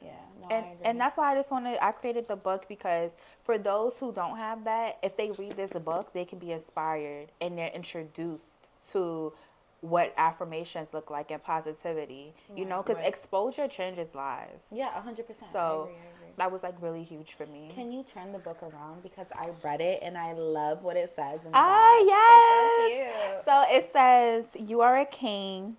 Yeah, 0.00 0.12
no, 0.40 0.48
and, 0.54 0.64
I 0.64 0.76
and 0.84 1.00
that's 1.00 1.16
why 1.16 1.32
I 1.32 1.36
just 1.36 1.50
wanted 1.50 1.78
I 1.82 1.92
created 1.92 2.28
the 2.28 2.36
book 2.36 2.66
because 2.68 3.12
for 3.42 3.58
those 3.58 3.98
who 3.98 4.12
don't 4.12 4.36
have 4.36 4.64
that, 4.64 4.98
if 5.02 5.16
they 5.16 5.30
read 5.32 5.56
this 5.56 5.72
book, 5.72 6.12
they 6.12 6.24
can 6.24 6.38
be 6.38 6.52
inspired 6.52 7.28
and 7.40 7.56
they're 7.58 7.72
introduced 7.74 8.54
to 8.92 9.32
what 9.80 10.12
affirmations 10.16 10.88
look 10.92 11.10
like 11.10 11.30
and 11.30 11.42
positivity. 11.42 12.34
You 12.56 12.64
know, 12.64 12.82
because 12.82 12.96
right. 12.96 13.06
exposure 13.06 13.68
changes 13.68 14.14
lives. 14.14 14.66
yeah, 14.72 14.90
hundred 15.00 15.26
percent. 15.26 15.50
I 15.50 15.52
So 15.52 15.82
agree, 15.82 15.94
I 15.94 16.16
agree. 16.16 16.34
that 16.36 16.52
was 16.52 16.62
like 16.62 16.74
really 16.80 17.04
huge 17.04 17.34
for 17.34 17.46
me. 17.46 17.70
Can 17.74 17.92
you 17.92 18.02
turn 18.02 18.32
the 18.32 18.38
book 18.38 18.62
around 18.62 19.02
because 19.02 19.26
I 19.36 19.50
read 19.62 19.80
it 19.80 20.00
and 20.02 20.16
I 20.16 20.32
love 20.32 20.82
what 20.82 20.96
it 20.96 21.10
says. 21.14 21.40
Ah, 21.52 21.98
yes. 22.04 23.44
It's 23.44 23.44
so 23.44 23.64
cute. 23.64 23.68
So 23.70 23.76
it 23.76 23.92
says, 23.92 24.68
You 24.68 24.80
are 24.80 24.98
a 24.98 25.06
king. 25.06 25.76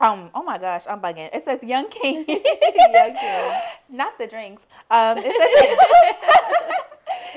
Um. 0.00 0.30
Oh 0.34 0.42
my 0.42 0.58
gosh, 0.58 0.86
I'm 0.88 1.00
bugging. 1.00 1.28
It 1.34 1.42
says 1.44 1.62
Young 1.62 1.88
King. 1.90 2.24
Young 2.28 3.14
King. 3.14 3.52
Not 3.90 4.18
the 4.18 4.26
drinks. 4.26 4.66
Um. 4.90 5.18
It 5.20 5.32
says, 5.32 5.78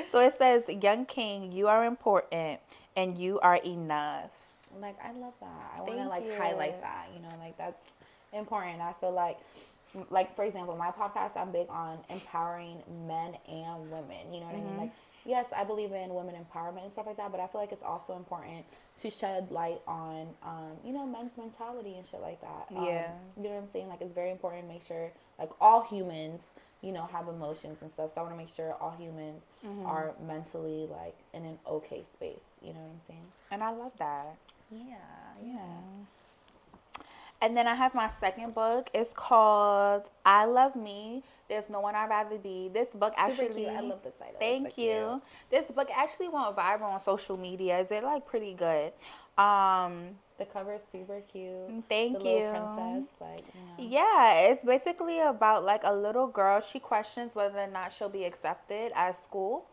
so 0.12 0.20
it 0.20 0.38
says, 0.38 0.63
"Young 0.82 1.05
King, 1.05 1.51
you 1.51 1.67
are 1.67 1.86
important, 1.86 2.60
and 2.96 3.17
you 3.17 3.39
are 3.41 3.58
enough." 3.58 4.32
Like 4.79 4.98
I 5.03 5.12
love 5.12 5.34
that. 5.41 5.74
I 5.77 5.82
want 5.82 5.98
to 6.00 6.08
like 6.08 6.25
you. 6.25 6.34
highlight 6.38 6.82
that. 6.82 7.08
You 7.15 7.22
know, 7.22 7.29
like 7.39 7.58
that's 7.58 7.91
important. 8.32 8.82
I 8.82 8.93
feel 8.93 9.12
like, 9.12 9.38
like 10.10 10.36
for 10.36 10.46
example, 10.46 10.75
my 10.75 10.89
podcast, 10.91 11.36
I'm 11.38 11.51
big 11.51 11.67
on 11.70 12.00
empowering 12.10 12.82
men 13.08 13.36
and 13.48 13.91
women. 13.91 14.34
You 14.34 14.39
know 14.39 14.48
what 14.48 14.55
I 14.55 14.60
Mm-hmm. 14.60 14.67
mean? 14.70 14.77
Like, 14.77 14.91
yes, 15.25 15.48
I 15.56 15.63
believe 15.63 15.92
in 15.92 16.13
women 16.13 16.36
empowerment 16.36 16.84
and 16.84 16.92
stuff 16.92 17.06
like 17.06 17.18
that, 17.18 17.32
but 17.32 17.39
I 17.39 17.48
feel 17.48 17.62
like 17.62 17.72
it's 17.72 17.84
also 17.84 18.15
important 18.15 18.65
to 19.00 19.10
shed 19.10 19.51
light 19.51 19.82
on, 19.88 20.27
um, 20.44 20.72
you 20.86 20.94
know, 20.94 21.06
men's 21.06 21.38
mentality 21.38 21.96
and 21.98 22.06
shit 22.06 22.22
like 22.22 22.42
that. 22.42 22.68
Um, 22.75 22.86
Yeah. 22.86 23.12
You 23.38 23.44
know 23.44 23.50
what 23.50 23.62
I'm 23.63 23.68
saying? 23.68 23.88
Like, 23.89 24.01
it's 24.01 24.13
very 24.13 24.32
important 24.32 24.63
to 24.63 24.68
make 24.68 24.84
sure, 24.84 25.12
like, 25.39 25.50
all 25.60 25.84
humans, 25.84 26.53
you 26.82 26.92
know, 26.92 27.06
have 27.12 27.27
emotions 27.27 27.77
and 27.82 27.92
stuff. 27.92 28.13
So 28.13 28.22
I 28.22 28.24
want 28.24 28.34
to 28.36 28.38
make 28.38 28.50
sure 28.50 28.74
all 28.80 28.92
humans 28.98 29.42
Mm-hmm. 29.65 29.86
are 29.88 30.13
mentally 30.27 30.88
like 30.92 31.15
in 31.34 31.46
an 31.46 31.58
okay 31.65 32.03
space. 32.03 32.58
You 32.62 32.74
know 32.74 32.82
what 32.82 32.92
I'm 32.92 33.01
saying? 33.08 33.25
And 33.51 33.63
I 33.63 33.70
love 33.72 33.94
that. 33.98 34.36
Yeah. 34.70 34.98
Yeah. 35.42 35.63
And 37.43 37.57
then 37.57 37.67
I 37.67 37.75
have 37.75 37.93
my 37.93 38.07
second 38.07 38.55
book. 38.55 38.89
It's 38.93 39.12
called 39.12 40.09
I 40.25 40.45
Love 40.45 40.77
Me. 40.77 41.23
There's 41.50 41.69
no 41.69 41.81
one 41.81 41.93
I'd 41.93 42.09
rather 42.09 42.38
be. 42.38 42.69
This 42.73 42.88
book 42.95 43.13
actually 43.17 43.47
Super 43.47 43.59
cute. 43.59 43.69
I 43.69 43.81
love 43.81 44.01
the 44.01 44.12
title. 44.12 44.35
Thank 44.39 44.77
you. 44.77 45.21
This 45.51 45.69
book 45.69 45.89
actually 45.93 46.29
went 46.29 46.55
viral 46.55 46.93
on 46.93 47.01
social 47.01 47.38
media. 47.38 47.79
It 47.81 47.89
did 47.89 48.05
like 48.05 48.25
pretty 48.25 48.53
good. 48.53 48.93
Um 49.38 50.15
The 50.38 50.45
cover 50.45 50.75
is 50.75 50.83
super 50.89 51.19
cute. 51.31 51.83
Thank 51.89 52.19
the 52.19 52.23
little 52.23 52.39
you. 52.39 52.50
princess, 52.50 53.03
like 53.19 53.43
you 53.53 53.88
know. 53.89 53.91
yeah, 54.00 54.39
it's 54.47 54.63
basically 54.63 55.19
about 55.19 55.65
like 55.65 55.81
a 55.83 55.93
little 55.93 56.27
girl. 56.27 56.62
She 56.62 56.79
questions 56.79 57.35
whether 57.35 57.59
or 57.59 57.67
not 57.67 57.91
she'll 57.91 58.07
be 58.07 58.23
accepted 58.23 58.93
at 58.95 59.21
school. 59.21 59.65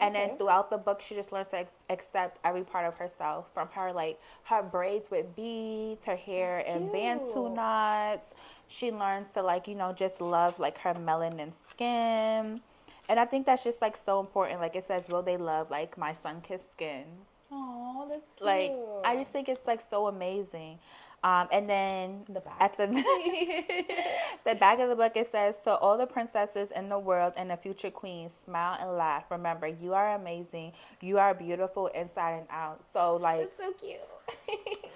And 0.00 0.14
then 0.14 0.30
throughout 0.38 0.70
the 0.70 0.78
book, 0.78 1.00
she 1.00 1.14
just 1.14 1.32
learns 1.32 1.48
to 1.50 1.58
ex- 1.58 1.84
accept 1.88 2.38
every 2.44 2.62
part 2.64 2.86
of 2.86 2.96
herself 2.96 3.50
from 3.52 3.68
her, 3.72 3.92
like 3.92 4.20
her 4.44 4.62
braids 4.62 5.10
with 5.10 5.34
beads, 5.34 6.04
her 6.04 6.16
hair 6.16 6.62
That's 6.66 6.68
and 6.68 6.92
bantu 6.92 7.48
knots. 7.48 8.34
She 8.68 8.90
learns 8.90 9.32
to, 9.34 9.42
like, 9.42 9.66
you 9.68 9.74
know, 9.74 9.92
just 9.92 10.20
love 10.20 10.58
like 10.58 10.78
her 10.78 10.94
melanin 10.94 11.52
skin. 11.54 12.60
And 13.08 13.18
I 13.18 13.24
think 13.24 13.46
that's 13.46 13.64
just 13.64 13.80
like 13.80 13.96
so 13.96 14.20
important. 14.20 14.60
Like 14.60 14.76
it 14.76 14.84
says, 14.84 15.08
Will 15.08 15.22
they 15.22 15.36
love 15.36 15.70
like 15.70 15.96
my 15.98 16.12
sun 16.12 16.40
kissed 16.42 16.70
skin? 16.72 17.04
Oh, 17.50 18.06
that's 18.08 18.32
cute. 18.32 18.44
Like 18.46 18.76
I 19.04 19.16
just 19.16 19.32
think 19.32 19.48
it's 19.48 19.66
like 19.66 19.80
so 19.80 20.06
amazing. 20.06 20.78
Um, 21.24 21.48
and 21.50 21.68
then 21.68 22.22
The 22.28 22.40
back. 22.40 22.56
at 22.60 22.76
the 22.76 22.86
the 24.44 24.54
back 24.54 24.78
of 24.78 24.88
the 24.88 24.94
book 24.94 25.12
it 25.16 25.30
says, 25.30 25.58
"So 25.62 25.74
all 25.74 25.98
the 25.98 26.06
princesses 26.06 26.70
in 26.70 26.88
the 26.88 26.98
world 26.98 27.32
and 27.36 27.50
the 27.50 27.56
future 27.56 27.90
queens, 27.90 28.32
smile 28.44 28.76
and 28.80 28.96
laugh. 28.96 29.24
Remember, 29.30 29.66
you 29.66 29.94
are 29.94 30.14
amazing. 30.14 30.72
You 31.00 31.18
are 31.18 31.34
beautiful 31.34 31.88
inside 31.88 32.38
and 32.38 32.46
out." 32.50 32.84
So 32.84 33.16
like 33.16 33.50
That's 33.58 33.80
so 33.80 33.86
cute. 33.86 34.00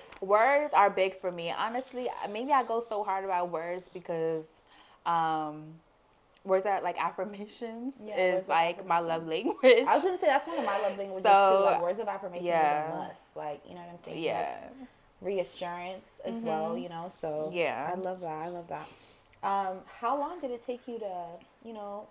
words 0.21 0.73
are 0.75 0.91
big 0.91 1.21
for 1.21 1.33
me. 1.33 1.51
Honestly, 1.51 2.09
maybe 2.33 2.53
I 2.53 2.63
go 2.63 2.85
so 2.89 3.03
hard 3.03 3.25
about 3.25 3.51
words 3.51 3.91
because 3.93 4.47
um 5.07 5.75
words 6.45 6.65
that 6.65 6.83
like 6.85 6.99
affirmations 7.03 7.95
Yeah, 8.01 8.17
is 8.37 8.49
like 8.49 8.87
my 8.87 9.01
love 9.01 9.27
language. 9.27 9.85
I 9.89 9.95
was 9.95 10.05
gonna 10.05 10.19
say 10.19 10.29
that's 10.29 10.47
one 10.47 10.59
of 10.59 10.65
my 10.65 10.79
love 10.81 10.97
languages 10.99 11.23
So, 11.25 11.57
too. 11.59 11.65
Like 11.65 11.83
words 11.83 11.99
of 12.01 12.09
affirmation 12.09 12.47
yeah. 12.47 12.89
is 12.91 12.95
a 12.95 12.99
must. 13.09 13.37
Like 13.37 13.63
you 13.69 13.75
know 13.75 13.81
what 13.81 13.91
I'm 13.91 14.03
saying? 14.05 14.23
yeah. 14.23 14.61
That's 14.79 14.91
reassurance 15.23 16.21
as 16.25 16.35
well. 16.35 16.77
You 16.77 16.89
know, 16.89 17.13
so 17.21 17.51
Yeah. 17.53 17.91
I 17.93 17.99
love 17.99 18.21
that. 18.21 18.29
I 18.47 18.49
love 18.49 18.69
that. 18.69 18.87
Um, 19.43 19.79
how 20.01 20.17
long 20.19 20.41
did 20.41 20.51
it 20.51 20.65
take 20.65 20.87
you 20.87 20.99
to, 21.01 21.27
you 21.65 21.73
know, 21.73 22.07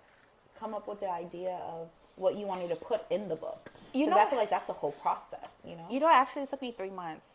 come 0.58 0.74
up 0.74 0.86
with 0.86 1.00
the 1.00 1.08
idea 1.10 1.58
of 1.66 1.88
what 2.16 2.36
you 2.36 2.46
wanted 2.46 2.68
to 2.68 2.76
put 2.76 3.02
in 3.10 3.28
the 3.28 3.36
book? 3.36 3.70
You 3.94 4.06
know- 4.06 4.18
I 4.18 4.26
feel 4.26 4.38
like 4.38 4.50
that's 4.50 4.68
a 4.68 4.72
whole 4.74 4.92
process. 4.92 5.50
You 5.64 5.76
know. 5.76 5.86
You 5.90 6.00
know, 6.00 6.08
actually 6.08 6.42
it 6.42 6.50
took 6.50 6.60
me 6.62 6.72
three 6.72 6.90
months 6.90 7.28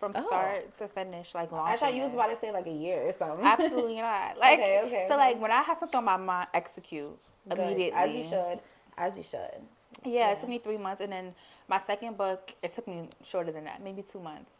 from 0.00 0.12
Oh. 0.16 0.26
start 0.26 0.76
to 0.78 0.88
finish, 0.88 1.34
like 1.34 1.52
launching. 1.52 1.74
I 1.74 1.76
thought 1.76 1.94
you 1.94 2.02
was 2.02 2.14
about 2.14 2.30
to 2.30 2.36
say 2.36 2.50
like 2.50 2.66
a 2.66 2.70
year 2.72 3.02
or 3.06 3.12
something. 3.12 3.46
Absolutely 3.46 3.96
not. 4.00 4.36
Like, 4.38 4.58
Okay, 4.58 4.80
okay, 4.86 5.04
so 5.08 5.14
okay. 5.14 5.16
like 5.16 5.40
when 5.40 5.50
I 5.52 5.62
have 5.62 5.78
something 5.78 5.98
on 5.98 6.04
my 6.04 6.16
mind, 6.16 6.48
execute 6.52 7.16
Good. 7.48 7.58
immediately. 7.58 7.92
As 8.00 8.14
you 8.16 8.24
should. 8.24 8.60
As 8.98 9.16
you 9.16 9.22
should. 9.22 9.62
Yeah, 10.02 10.12
Yeah. 10.12 10.30
it 10.32 10.40
took 10.40 10.48
me 10.48 10.58
three 10.58 10.76
months, 10.76 11.00
and 11.00 11.12
then 11.12 11.34
my 11.68 11.78
second 11.78 12.16
book, 12.16 12.52
it 12.62 12.74
took 12.74 12.88
me 12.88 13.08
shorter 13.22 13.52
than 13.52 13.64
that, 13.64 13.80
maybe 13.82 14.02
two 14.02 14.18
months. 14.20 14.56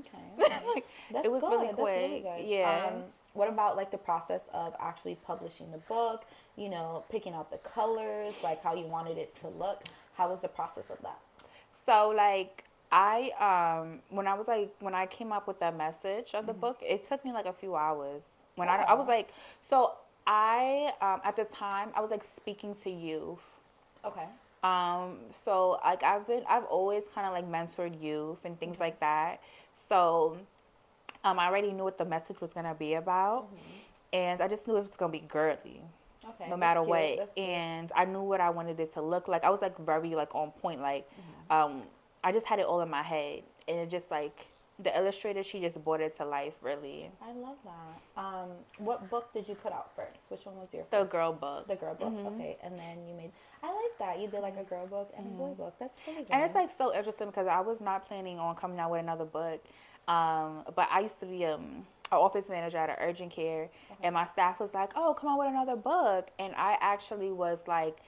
Okay. 0.00 0.18
like, 0.74 0.86
That's 1.12 1.26
it 1.26 1.30
was 1.30 1.42
really 1.42 1.68
good. 1.68 1.74
quick. 1.76 1.94
That's 1.94 1.96
really 1.96 2.42
good. 2.44 2.48
Yeah. 2.48 2.90
Um, 2.92 3.04
what 3.34 3.48
about 3.48 3.76
like 3.76 3.90
the 3.90 3.98
process 3.98 4.42
of 4.52 4.74
actually 4.80 5.16
publishing 5.26 5.70
the 5.70 5.78
book? 5.78 6.24
You 6.56 6.70
know, 6.70 7.04
picking 7.10 7.34
out 7.34 7.50
the 7.50 7.58
colors, 7.58 8.34
like 8.42 8.62
how 8.62 8.74
you 8.74 8.86
wanted 8.86 9.18
it 9.18 9.34
to 9.40 9.48
look. 9.48 9.84
How 10.14 10.28
was 10.30 10.40
the 10.40 10.48
process 10.48 10.90
of 10.90 11.00
that? 11.02 11.18
So 11.84 12.12
like 12.16 12.64
I 12.90 13.30
um 13.38 14.00
when 14.10 14.26
I 14.26 14.34
was 14.34 14.48
like 14.48 14.74
when 14.80 14.94
I 14.94 15.06
came 15.06 15.32
up 15.32 15.46
with 15.46 15.60
the 15.60 15.70
message 15.72 16.34
of 16.34 16.46
the 16.46 16.52
book, 16.54 16.78
it 16.82 17.06
took 17.06 17.24
me 17.24 17.32
like 17.32 17.46
a 17.46 17.52
few 17.52 17.76
hours. 17.76 18.22
When 18.54 18.68
I 18.68 18.76
I 18.82 18.94
was 18.94 19.06
like 19.06 19.28
so 19.60 19.92
I 20.26 20.92
um 21.00 21.20
at 21.24 21.36
the 21.36 21.44
time 21.44 21.90
I 21.94 22.00
was 22.00 22.10
like 22.10 22.24
speaking 22.24 22.74
to 22.82 22.90
youth. 22.90 23.42
Okay. 24.04 24.26
Um 24.62 25.18
so 25.34 25.78
like 25.84 26.02
I've 26.02 26.26
been 26.26 26.42
I've 26.48 26.64
always 26.64 27.04
kind 27.14 27.26
of 27.26 27.32
like 27.32 27.46
mentored 27.48 28.02
youth 28.02 28.38
and 28.44 28.58
things 28.58 28.80
like 28.80 28.98
that. 29.00 29.40
So 29.88 30.36
um 31.24 31.38
I 31.38 31.46
already 31.46 31.72
knew 31.72 31.84
what 31.84 31.98
the 31.98 32.04
message 32.04 32.40
was 32.40 32.52
going 32.52 32.66
to 32.66 32.74
be 32.74 32.94
about. 32.94 33.48
And 34.12 34.40
I 34.40 34.48
just 34.48 34.66
knew 34.66 34.76
it 34.76 34.80
was 34.80 34.96
going 34.96 35.12
to 35.12 35.18
be 35.18 35.24
girly 35.26 35.80
Okay. 36.28 36.48
no 36.50 36.56
matter 36.56 36.80
what. 36.82 37.32
And 37.36 37.90
I 37.94 38.04
knew 38.04 38.22
what 38.22 38.40
I 38.40 38.50
wanted 38.50 38.78
it 38.80 38.92
to 38.94 39.02
look 39.02 39.28
like. 39.28 39.44
I 39.44 39.50
was 39.50 39.60
like 39.62 39.76
very 39.78 40.14
like 40.14 40.34
on 40.34 40.50
point. 40.52 40.80
Like, 40.80 41.08
Mm-hmm. 41.10 41.52
um, 41.52 41.82
I 42.24 42.32
just 42.32 42.46
had 42.46 42.58
it 42.58 42.66
all 42.66 42.80
in 42.80 42.90
my 42.90 43.02
head, 43.02 43.42
and 43.68 43.78
it 43.78 43.90
just 43.90 44.10
like 44.10 44.46
the 44.78 44.96
illustrator, 44.98 45.42
she 45.42 45.60
just 45.60 45.82
brought 45.82 46.00
it 46.00 46.14
to 46.16 46.24
life. 46.24 46.54
Really, 46.60 47.10
I 47.22 47.32
love 47.32 47.56
that. 47.64 48.22
Um, 48.22 48.48
what 48.78 49.08
book 49.08 49.32
did 49.32 49.48
you 49.48 49.54
put 49.54 49.72
out 49.72 49.94
first? 49.96 50.30
Which 50.30 50.44
one 50.44 50.56
was 50.56 50.72
your 50.74 50.84
the 50.90 50.98
first? 50.98 51.10
girl 51.10 51.32
book. 51.32 51.66
The 51.66 51.76
girl 51.76 51.94
book. 51.94 52.12
Okay, 52.26 52.58
and 52.62 52.78
then 52.78 53.06
you 53.08 53.14
made. 53.14 53.32
I 53.62 53.68
like 53.68 53.98
that 53.98 54.20
you 54.20 54.28
did 54.28 54.40
like 54.42 54.56
a 54.58 54.64
girl 54.64 54.86
book 54.86 55.10
and 55.16 55.26
a 55.26 55.30
boy 55.30 55.54
book. 55.54 55.74
That's 55.80 55.98
really 56.06 56.22
good. 56.24 56.32
And 56.32 56.42
it's 56.44 56.54
like 56.54 56.70
so 56.76 56.94
interesting 56.94 57.28
because 57.28 57.46
I 57.46 57.60
was 57.60 57.80
not 57.80 58.06
planning 58.06 58.38
on 58.38 58.54
coming 58.54 58.78
out 58.78 58.90
with 58.90 59.00
another 59.00 59.24
book. 59.24 59.64
Um, 60.08 60.62
but 60.74 60.88
I 60.92 61.00
used 61.00 61.18
to 61.20 61.26
be 61.26 61.44
um, 61.46 61.84
an 62.12 62.18
office 62.18 62.48
manager 62.48 62.78
at 62.78 62.90
an 62.90 62.96
urgent 63.00 63.32
care, 63.32 63.68
and 64.02 64.14
my 64.14 64.24
staff 64.26 64.60
was 64.60 64.72
like, 64.74 64.92
"Oh, 64.94 65.14
come 65.18 65.30
on 65.30 65.38
with 65.38 65.48
another 65.48 65.76
book," 65.76 66.28
and 66.38 66.54
I 66.56 66.76
actually 66.80 67.32
was 67.32 67.62
like. 67.66 67.98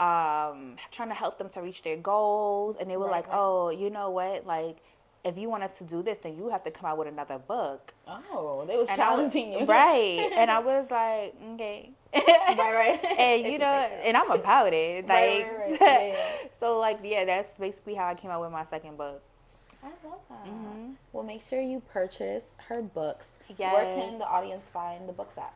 Um, 0.00 0.74
trying 0.90 1.10
to 1.10 1.14
help 1.14 1.38
them 1.38 1.48
to 1.50 1.62
reach 1.62 1.82
their 1.82 1.96
goals, 1.96 2.76
and 2.80 2.90
they 2.90 2.96
were 2.96 3.04
Right, 3.04 3.12
like, 3.24 3.28
right. 3.28 3.36
"Oh, 3.38 3.70
you 3.70 3.90
know 3.90 4.10
what? 4.10 4.44
Like, 4.44 4.78
if 5.24 5.38
you 5.38 5.48
want 5.48 5.62
us 5.62 5.78
to 5.78 5.84
do 5.84 6.02
this, 6.02 6.18
then 6.18 6.36
you 6.36 6.48
have 6.50 6.62
to 6.64 6.70
come 6.70 6.90
out 6.90 6.98
with 6.98 7.08
another 7.08 7.38
book." 7.38 7.92
oh, 8.06 8.64
they 8.66 8.76
was 8.76 8.88
And 8.88 9.00
I 9.00 9.16
was- 9.16 9.32
challenging 9.32 9.52
you, 9.60 9.66
right? 9.66 10.30
And 10.36 10.50
I 10.50 10.58
was 10.60 10.90
like, 10.90 11.34
"Okay." 11.54 11.90
right, 12.14 12.56
right. 12.58 13.04
and 13.18 13.46
you 13.46 13.58
know, 13.58 13.66
and 14.04 14.16
I'm 14.16 14.30
about 14.30 14.72
it. 14.72 15.06
Like, 15.06 15.08
Right, 15.08 15.46
right, 15.70 15.80
right. 15.80 16.08
Yeah, 16.16 16.48
so 16.58 16.78
like, 16.78 17.00
yeah, 17.02 17.24
that's 17.24 17.58
basically 17.58 17.94
how 17.94 18.06
I 18.08 18.14
came 18.14 18.30
out 18.30 18.40
with 18.42 18.52
my 18.52 18.64
second 18.64 18.96
book. 18.98 19.22
I 19.82 19.88
love 20.06 20.20
that. 20.30 20.44
Mm-hmm. 20.46 20.92
Well, 21.12 21.24
make 21.24 21.42
sure 21.42 21.60
you 21.60 21.80
purchase 21.92 22.52
her 22.68 22.80
books. 22.80 23.30
Where 23.58 23.84
can 23.94 24.18
the 24.18 24.26
audience 24.26 24.64
find 24.72 25.06
the 25.08 25.12
books 25.12 25.36
at? 25.36 25.52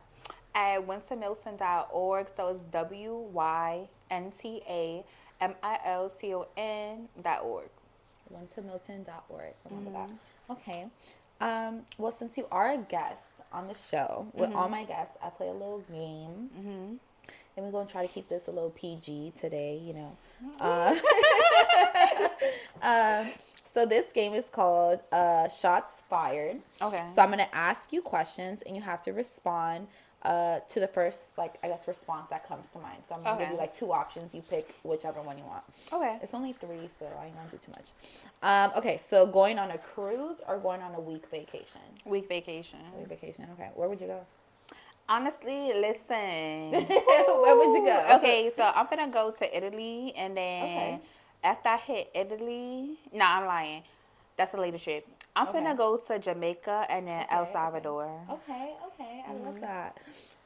At 0.53 0.85
wyntamilton.org, 0.85 2.27
so 2.35 2.47
it's 2.49 2.65
W 2.65 3.13
Y 3.31 3.87
N 4.11 4.31
T 4.31 4.61
A 4.67 5.03
M 5.41 5.55
I 5.63 5.79
L 5.85 6.09
T 6.09 6.33
O 6.35 6.47
N 6.57 7.07
dot 7.23 7.43
org. 7.43 7.69
WyntaMilton.org. 8.33 9.53
Remember 9.69 9.91
Mm-hmm. 9.91 10.07
that. 10.07 10.11
Okay. 10.51 10.87
Um, 11.41 11.81
well, 11.97 12.11
since 12.11 12.37
you 12.37 12.45
are 12.51 12.71
a 12.71 12.77
guest 12.77 13.23
on 13.53 13.67
the 13.67 13.73
show, 13.73 14.27
with 14.33 14.49
Mm-hmm. 14.49 14.57
all 14.57 14.69
my 14.69 14.83
guests, 14.83 15.15
I 15.23 15.29
play 15.29 15.47
a 15.47 15.53
little 15.53 15.83
game. 15.91 16.49
Mm-hmm. 16.57 16.93
And 17.57 17.65
we're 17.65 17.71
going 17.71 17.87
to 17.87 17.91
try 17.91 18.05
to 18.05 18.11
keep 18.11 18.29
this 18.29 18.47
a 18.47 18.51
little 18.51 18.69
PG 18.71 19.33
today, 19.39 19.77
you 19.83 19.93
know. 19.93 20.17
Uh, 20.59 20.95
um, 22.81 23.31
so 23.63 23.85
this 23.85 24.11
game 24.11 24.33
is 24.33 24.49
called 24.49 24.99
uh, 25.11 25.47
Shots 25.49 26.01
Fired. 26.09 26.57
Okay. 26.81 27.03
So 27.13 27.21
I'm 27.21 27.29
going 27.29 27.39
to 27.45 27.55
ask 27.55 27.91
you 27.93 28.01
questions, 28.01 28.61
and 28.63 28.75
you 28.75 28.81
have 28.81 29.01
to 29.03 29.11
respond 29.13 29.87
uh, 30.23 30.59
to 30.67 30.79
the 30.79 30.87
first, 30.87 31.21
like, 31.37 31.55
I 31.63 31.67
guess, 31.67 31.87
response 31.87 32.29
that 32.29 32.45
comes 32.47 32.67
to 32.69 32.79
mind. 32.79 33.03
So 33.07 33.15
I'm 33.15 33.23
going 33.23 33.37
to 33.37 33.43
give 33.43 33.51
you, 33.51 33.57
like, 33.57 33.73
two 33.73 33.91
options. 33.93 34.35
You 34.35 34.41
pick 34.41 34.75
whichever 34.83 35.21
one 35.21 35.37
you 35.37 35.45
want. 35.45 35.63
Okay. 35.93 36.15
It's 36.21 36.33
only 36.33 36.53
three, 36.53 36.87
so 36.99 37.05
I 37.19 37.27
ain't 37.27 37.35
gonna 37.35 37.49
do 37.49 37.57
too 37.57 37.71
much. 37.71 37.91
Um, 38.43 38.71
okay, 38.77 38.97
so 38.97 39.25
going 39.25 39.57
on 39.59 39.71
a 39.71 39.77
cruise 39.77 40.41
or 40.47 40.57
going 40.57 40.81
on 40.81 40.93
a 40.95 40.99
week 40.99 41.25
vacation? 41.31 41.81
Week 42.05 42.27
vacation. 42.27 42.79
Week 42.97 43.07
vacation. 43.07 43.47
Okay, 43.53 43.69
where 43.75 43.87
would 43.89 43.99
you 44.01 44.07
go? 44.07 44.19
Honestly, 45.07 45.73
listen. 45.73 46.85
where 46.87 47.55
would 47.55 47.73
you 47.77 47.83
go? 47.85 48.15
okay, 48.17 48.51
so 48.55 48.63
I'm 48.63 48.87
gonna 48.89 49.07
go 49.07 49.31
to 49.31 49.57
Italy, 49.57 50.13
and 50.15 50.35
then 50.37 50.63
Okay. 50.63 50.99
after 51.43 51.69
I 51.69 51.77
hit 51.77 52.11
Italy, 52.13 52.99
nah, 53.11 53.39
I'm 53.39 53.45
lying. 53.45 53.83
That's 54.37 54.53
a 54.53 54.57
later 54.57 54.77
trip. 54.77 55.07
I'm 55.35 55.47
Okay. 55.47 55.59
finna 55.59 55.77
go 55.77 55.95
to 55.97 56.19
Jamaica 56.19 56.85
and 56.89 57.07
then 57.07 57.25
El 57.29 57.41
Okay, 57.41 57.49
okay. 57.49 57.53
Salvador. 57.53 58.09
Okay, 58.29 58.73
okay, 58.87 59.23
I 59.27 59.31
Mm-hmm. 59.31 59.45
love 59.45 59.61
that. 59.61 59.97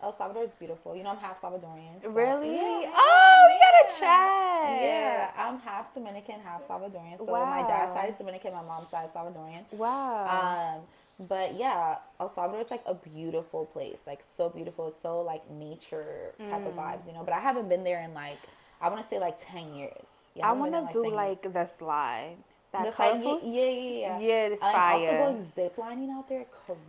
El 0.02 0.12
Salvador 0.12 0.44
is 0.44 0.54
beautiful. 0.56 0.96
You 0.96 1.04
know, 1.04 1.12
I'm 1.12 1.18
half 1.18 1.42
Salvadorian. 1.42 2.02
so- 2.02 2.10
Really? 2.10 2.56
Yeah, 2.56 2.92
oh, 2.96 3.48
we 3.48 3.60
gotta 3.60 4.00
chat. 4.00 4.82
Yeah, 4.82 5.32
I'm 5.38 5.60
half 5.60 5.94
Dominican, 5.94 6.40
half 6.42 6.68
Salvadorian. 6.68 7.18
So 7.18 7.26
my 7.26 7.64
dad's 7.64 7.94
side 7.94 8.10
is 8.10 8.16
Dominican, 8.18 8.54
my 8.54 8.62
mom's 8.62 8.90
side 8.90 9.06
is 9.06 9.12
Salvadorian. 9.12 9.64
Wow. 9.72 10.76
Um, 10.78 11.28
but 11.28 11.54
yeah, 11.56 11.98
El 12.20 12.28
Salvador 12.30 12.62
is 12.64 12.72
like 12.72 12.82
a 12.86 12.94
beautiful 12.96 13.66
place, 13.68 14.02
like 14.06 14.22
so 14.38 14.50
beautiful, 14.50 14.92
so 15.02 15.22
like 15.22 15.50
nature 15.50 16.34
type 16.50 16.62
Mm. 16.64 16.68
of 16.68 16.74
vibes, 16.76 17.08
you 17.08 17.14
know. 17.14 17.24
But 17.24 17.34
I 17.34 17.40
haven't 17.40 17.70
been 17.70 17.84
there 17.84 18.02
in 18.02 18.14
like 18.14 18.40
I 18.82 18.90
want 18.90 19.02
to 19.02 19.08
say 19.08 19.18
like 19.20 19.38
ten 19.40 19.74
years. 19.74 20.06
Yeah, 20.36 20.50
I 20.50 20.52
want 20.54 20.74
to 20.74 20.82
there, 20.82 20.94
do 20.94 21.04
10 21.04 21.14
like 21.14 21.54
the 21.54 21.68
slide. 21.68 22.38
That 22.74 22.86
The 22.86 22.92
side- 22.92 23.22
colorful 23.22 23.48
yeah, 23.48 23.64
yeah, 23.64 23.70
yeah, 23.70 24.00
yeah. 24.00 24.20
Yeah, 24.20 24.48
it's 24.48 24.64
And 24.64 24.76
also 24.76 25.06
fire. 25.06 25.18
going 25.18 25.46
ziplining 25.56 26.10
out 26.12 26.28
there, 26.28 26.46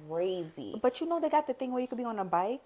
crazy. 0.08 0.78
But 0.82 1.00
you 1.00 1.06
know 1.06 1.20
they 1.20 1.28
got 1.28 1.46
the 1.46 1.52
thing 1.54 1.72
where 1.72 1.82
you 1.82 1.88
could 1.88 1.98
be 1.98 2.04
on 2.04 2.18
a 2.18 2.24
bike. 2.24 2.62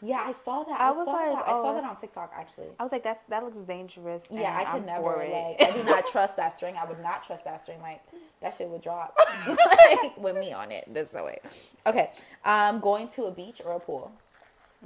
Yeah, 0.00 0.22
I 0.24 0.32
saw 0.32 0.62
that. 0.64 0.80
I 0.80 0.88
I, 0.88 0.90
was 0.90 1.06
saw 1.06 1.12
like, 1.12 1.32
that. 1.32 1.48
I 1.48 1.52
saw 1.52 1.70
oh, 1.70 1.74
that 1.74 1.84
on 1.84 1.96
TikTok 1.96 2.32
actually. 2.36 2.68
I 2.78 2.82
was 2.82 2.92
like, 2.92 3.02
that's 3.02 3.20
that 3.30 3.42
looks 3.42 3.56
dangerous. 3.66 4.22
Yeah, 4.30 4.54
I 4.56 4.64
could 4.64 4.80
I'm 4.80 4.86
never 4.86 5.16
like. 5.16 5.62
I 5.62 5.72
do 5.74 5.82
not 5.84 6.06
trust 6.12 6.36
that 6.36 6.56
string. 6.56 6.76
I 6.76 6.84
would 6.84 7.00
not 7.00 7.24
trust 7.24 7.44
that 7.46 7.62
string. 7.62 7.80
Like 7.80 8.02
that 8.42 8.54
shit 8.54 8.68
would 8.68 8.82
drop 8.82 9.16
like, 9.48 10.16
with 10.18 10.36
me 10.36 10.52
on 10.52 10.70
it. 10.70 10.84
This 10.92 11.10
the 11.10 11.24
way. 11.24 11.38
Okay, 11.86 12.10
um, 12.44 12.80
going 12.80 13.08
to 13.08 13.24
a 13.24 13.30
beach 13.32 13.62
or 13.64 13.72
a 13.72 13.80
pool. 13.80 14.12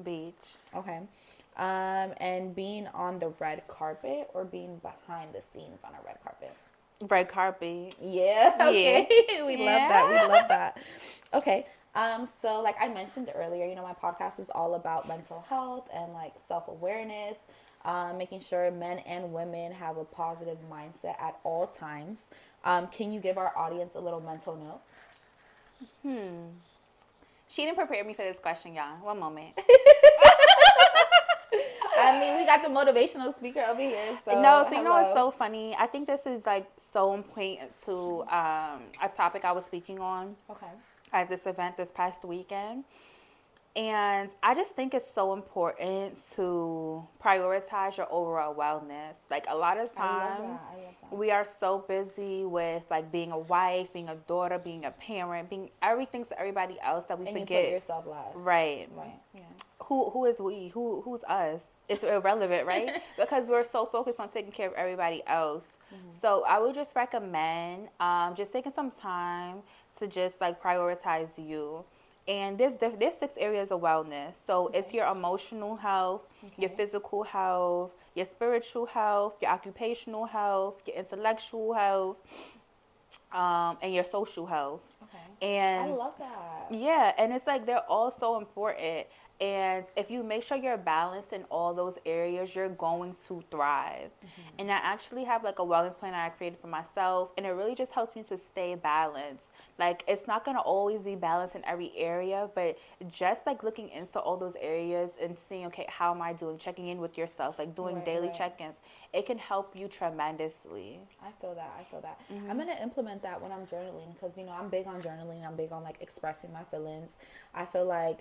beach. 0.04 0.34
Okay, 0.74 1.00
um, 1.56 2.12
and 2.18 2.54
being 2.54 2.86
on 2.94 3.18
the 3.18 3.32
red 3.40 3.66
carpet 3.68 4.30
or 4.34 4.44
being 4.44 4.78
behind 4.78 5.34
the 5.34 5.42
scenes 5.42 5.80
on 5.84 5.90
a 5.92 6.06
red 6.06 6.16
carpet. 6.22 6.54
Red 7.02 7.28
carpet. 7.28 7.94
Yeah. 8.00 8.54
Okay. 8.60 9.06
we 9.46 9.56
love 9.58 9.88
that. 9.88 10.08
We 10.08 10.14
love 10.14 10.48
that. 10.48 10.78
Okay. 11.34 11.66
Um, 11.94 12.26
so 12.26 12.60
like 12.60 12.76
I 12.80 12.88
mentioned 12.88 13.30
earlier, 13.34 13.66
you 13.66 13.74
know, 13.74 13.82
my 13.82 13.94
podcast 13.94 14.38
is 14.38 14.50
all 14.50 14.74
about 14.74 15.08
mental 15.08 15.44
health 15.48 15.88
and 15.94 16.12
like 16.12 16.32
self 16.46 16.68
awareness, 16.68 17.38
um, 17.84 18.18
making 18.18 18.40
sure 18.40 18.70
men 18.70 18.98
and 19.00 19.32
women 19.32 19.72
have 19.72 19.96
a 19.96 20.04
positive 20.04 20.58
mindset 20.70 21.20
at 21.20 21.38
all 21.42 21.66
times. 21.66 22.26
Um, 22.64 22.88
can 22.88 23.12
you 23.12 23.20
give 23.20 23.38
our 23.38 23.56
audience 23.56 23.94
a 23.94 24.00
little 24.00 24.20
mental 24.20 24.56
note? 24.56 24.80
Hmm. 26.02 26.48
She 27.48 27.64
didn't 27.64 27.76
prepare 27.76 28.04
me 28.04 28.12
for 28.12 28.22
this 28.22 28.38
question, 28.38 28.74
y'all. 28.74 28.96
One 29.02 29.18
moment. 29.18 29.58
I 31.98 32.18
mean, 32.20 32.36
we 32.36 32.44
got 32.46 32.62
the 32.62 32.68
motivational 32.68 33.34
speaker 33.34 33.64
over 33.68 33.80
here. 33.80 34.18
So 34.24 34.40
no, 34.40 34.64
so 34.68 34.74
you 34.76 34.82
know 34.84 34.90
what's 34.90 35.08
hello. 35.08 35.30
so 35.30 35.36
funny? 35.36 35.74
I 35.78 35.86
think 35.86 36.06
this 36.06 36.26
is 36.26 36.44
like 36.46 36.68
so 36.92 37.14
important 37.14 37.70
to 37.86 38.22
um, 38.24 38.82
a 39.02 39.08
topic 39.14 39.44
I 39.44 39.52
was 39.52 39.64
speaking 39.64 39.98
on 40.00 40.36
Okay. 40.50 40.66
at 41.12 41.28
this 41.28 41.46
event 41.46 41.76
this 41.76 41.90
past 41.90 42.24
weekend. 42.24 42.84
And 43.74 44.30
I 44.42 44.54
just 44.54 44.70
think 44.70 44.94
it's 44.94 45.12
so 45.14 45.34
important 45.34 46.16
to 46.36 47.06
prioritize 47.22 47.98
your 47.98 48.10
overall 48.10 48.54
wellness. 48.54 49.16
Like 49.30 49.44
a 49.50 49.54
lot 49.54 49.76
of 49.76 49.94
times, 49.94 50.60
that. 50.60 50.64
I 50.72 50.76
love 50.82 50.94
that. 51.10 51.14
we 51.14 51.30
are 51.30 51.46
so 51.60 51.84
busy 51.86 52.46
with 52.46 52.84
like 52.90 53.12
being 53.12 53.32
a 53.32 53.38
wife, 53.38 53.92
being 53.92 54.08
a 54.08 54.14
daughter, 54.14 54.58
being 54.58 54.86
a 54.86 54.92
parent, 54.92 55.50
being 55.50 55.68
everything 55.82 56.24
to 56.24 56.38
everybody 56.40 56.78
else 56.82 57.04
that 57.06 57.18
we 57.18 57.26
And 57.26 57.36
you 57.36 57.42
forget. 57.42 57.70
yourself 57.70 58.06
last. 58.06 58.34
right. 58.36 58.88
Right. 58.96 59.20
Yeah. 59.34 59.40
Who 59.82 60.08
who 60.08 60.24
is 60.24 60.38
we? 60.38 60.68
Who 60.68 61.02
who's 61.02 61.22
us? 61.24 61.60
It's 61.88 62.02
irrelevant, 62.04 62.66
right? 62.66 63.00
because 63.18 63.48
we're 63.48 63.62
so 63.64 63.86
focused 63.86 64.18
on 64.20 64.28
taking 64.28 64.52
care 64.52 64.68
of 64.68 64.74
everybody 64.74 65.22
else. 65.26 65.68
So 66.20 66.44
I 66.46 66.58
would 66.58 66.74
just 66.74 66.94
recommend 66.96 67.88
um, 68.00 68.34
just 68.34 68.52
taking 68.52 68.72
some 68.72 68.90
time 68.90 69.58
to 69.98 70.06
just 70.06 70.34
like 70.40 70.62
prioritize 70.62 71.28
you. 71.38 71.84
And 72.28 72.58
there's 72.58 72.74
there's 72.74 73.14
six 73.16 73.34
areas 73.38 73.70
of 73.70 73.80
wellness. 73.80 74.34
So 74.46 74.68
it's 74.74 74.92
your 74.92 75.06
emotional 75.06 75.76
health, 75.76 76.22
your 76.58 76.70
physical 76.70 77.22
health, 77.22 77.92
your 78.16 78.26
spiritual 78.26 78.86
health, 78.86 79.34
your 79.40 79.50
occupational 79.52 80.24
health, 80.26 80.74
your 80.86 80.96
intellectual 80.96 81.72
health, 81.72 82.16
um, 83.32 83.78
and 83.80 83.94
your 83.94 84.04
social 84.04 84.46
health. 84.46 84.80
Okay. 85.04 85.46
And 85.54 85.92
I 85.92 85.94
love 85.94 86.14
that. 86.18 86.66
yeah, 86.70 87.12
and 87.18 87.32
it's 87.32 87.46
like 87.46 87.64
they're 87.66 87.88
all 87.88 88.12
so 88.18 88.38
important. 88.38 89.06
And 89.40 89.84
if 89.96 90.10
you 90.10 90.22
make 90.22 90.42
sure 90.42 90.56
you're 90.56 90.78
balanced 90.78 91.32
in 91.34 91.44
all 91.50 91.74
those 91.74 91.96
areas, 92.06 92.54
you're 92.54 92.70
going 92.70 93.14
to 93.28 93.44
thrive. 93.50 94.10
And 94.58 94.70
I 94.70 94.76
actually 94.76 95.24
have 95.24 95.44
like 95.44 95.58
a 95.58 95.62
wellness 95.62 95.98
plan 95.98 96.12
that 96.12 96.24
I 96.24 96.30
created 96.30 96.58
for 96.58 96.68
myself, 96.68 97.30
and 97.36 97.44
it 97.44 97.50
really 97.50 97.74
just 97.74 97.92
helps 97.92 98.16
me 98.16 98.22
to 98.24 98.38
stay 98.38 98.74
balanced. 98.74 99.44
Like 99.78 100.04
it's 100.08 100.26
not 100.26 100.44
gonna 100.46 100.60
always 100.60 101.02
be 101.02 101.16
balanced 101.16 101.54
in 101.54 101.62
every 101.66 101.92
area, 101.96 102.48
but 102.54 102.78
just 103.12 103.44
like 103.46 103.62
looking 103.62 103.90
into 103.90 104.18
all 104.18 104.38
those 104.38 104.56
areas 104.58 105.10
and 105.20 105.38
seeing, 105.38 105.66
okay, 105.66 105.84
how 105.88 106.14
am 106.14 106.22
I 106.22 106.32
doing? 106.32 106.56
Checking 106.56 106.88
in 106.88 106.98
with 106.98 107.18
yourself, 107.18 107.58
like 107.58 107.74
doing 107.74 107.96
Right, 107.96 108.04
daily 108.06 108.28
right. 108.28 108.36
check-ins, 108.36 108.76
it 109.12 109.26
can 109.26 109.36
help 109.36 109.76
you 109.76 109.86
tremendously. 109.88 110.98
I 111.22 111.30
feel 111.42 111.54
that. 111.54 111.76
I 111.78 111.84
feel 111.84 112.00
that. 112.00 112.18
Mm-hmm. 112.32 112.50
I'm 112.50 112.56
gonna 112.58 112.78
implement 112.82 113.22
that 113.22 113.40
when 113.42 113.52
I'm 113.52 113.66
journaling 113.66 114.14
because 114.14 114.38
you 114.38 114.44
know 114.44 114.52
I'm 114.52 114.70
big 114.70 114.86
on 114.86 115.02
journaling. 115.02 115.46
I'm 115.46 115.56
big 115.56 115.72
on 115.72 115.82
like 115.82 115.98
expressing 116.00 116.52
my 116.54 116.64
feelings. 116.64 117.12
I 117.54 117.66
feel 117.66 117.84
like 117.84 118.20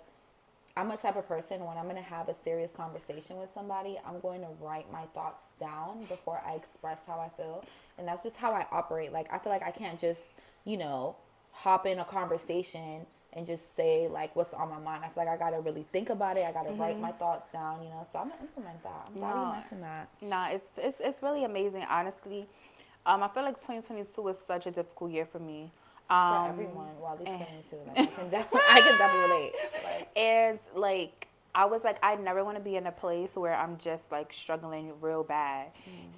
I'm 0.77 0.91
a 0.91 0.97
type 0.97 1.15
of 1.15 1.27
person 1.27 1.63
when 1.63 1.77
I'm 1.77 1.88
gonna 1.88 2.01
have 2.01 2.27
a 2.27 2.33
serious 2.33 2.71
conversation 2.71 3.38
with 3.38 3.49
somebody, 3.53 3.97
I'm 4.05 4.19
going 4.19 4.41
to 4.41 4.47
write 4.59 4.91
my 4.91 5.03
thoughts 5.13 5.47
down 5.59 6.03
before 6.05 6.41
I 6.45 6.55
express 6.55 7.01
how 7.07 7.19
I 7.19 7.29
feel, 7.41 7.63
and 7.97 8.07
that's 8.07 8.23
just 8.23 8.38
how 8.38 8.51
I 8.51 8.65
operate. 8.71 9.13
Like 9.13 9.31
I 9.33 9.38
feel 9.38 9.51
like 9.53 9.63
I 9.63 9.71
can't 9.71 9.99
just 9.99 10.23
you 10.65 10.77
know 10.77 11.15
hop 11.53 11.85
in 11.85 11.99
a 11.99 12.05
conversation 12.05 13.05
and 13.31 13.47
just 13.47 13.75
say 13.75 14.07
like 14.09 14.35
what's 14.35 14.53
on 14.53 14.69
my 14.69 14.79
mind. 14.79 15.03
I 15.05 15.09
feel 15.09 15.25
like 15.25 15.29
I 15.33 15.38
gotta 15.38 15.61
really 15.61 15.85
think 15.93 16.09
about 16.09 16.35
it. 16.35 16.45
I 16.45 16.51
gotta 16.51 16.71
write 16.71 16.99
my 16.99 17.11
thoughts 17.13 17.47
down. 17.53 17.81
You 17.81 17.89
know, 17.89 18.05
so 18.11 18.19
I'm 18.19 18.29
gonna 18.29 18.41
implement 18.41 18.83
that. 18.83 19.07
I'm 19.07 19.13
glad 19.13 19.33
Mm-hmm. 19.35 19.41
No. 19.41 19.47
you 19.47 19.53
mentioned 19.53 19.83
that. 19.83 20.09
Nah, 20.21 20.47
it's 20.49 20.71
it's 20.77 20.97
it's 20.99 21.23
really 21.23 21.45
amazing, 21.45 21.85
honestly. 21.89 22.47
Um, 23.05 23.23
I 23.23 23.27
feel 23.29 23.43
like 23.43 23.55
2022 23.61 24.21
was 24.21 24.38
such 24.39 24.65
a 24.67 24.71
difficult 24.71 25.11
year 25.11 25.25
for 25.25 25.39
me. 25.39 25.71
For 26.07 26.13
Um, 26.15 26.45
everyone, 26.49 26.87
well, 26.99 27.13
at 27.13 27.19
least 27.19 27.31
eh. 27.31 27.45
for 27.45 27.51
me 27.51 27.63
too. 27.69 27.77
Like, 27.87 27.97
I 27.99 28.05
can 28.05 28.29
definitely, 28.29 28.61
I 28.69 28.81
can 28.81 28.97
definitely 28.97 29.29
relate. 29.29 29.53
Like, 29.83 30.09
and 30.15 30.59
like 30.75 31.27
I 31.55 31.65
was 31.65 31.83
like, 31.83 31.97
I 32.03 32.15
never 32.15 32.43
want 32.43 32.57
to 32.57 32.63
be 32.63 32.75
in 32.75 32.85
a 32.87 32.91
place 32.91 33.35
where 33.35 33.55
I'm 33.55 33.77
just 33.77 34.11
like 34.11 34.33
struggling 34.33 34.93
real 35.01 35.23
bad. 35.23 35.71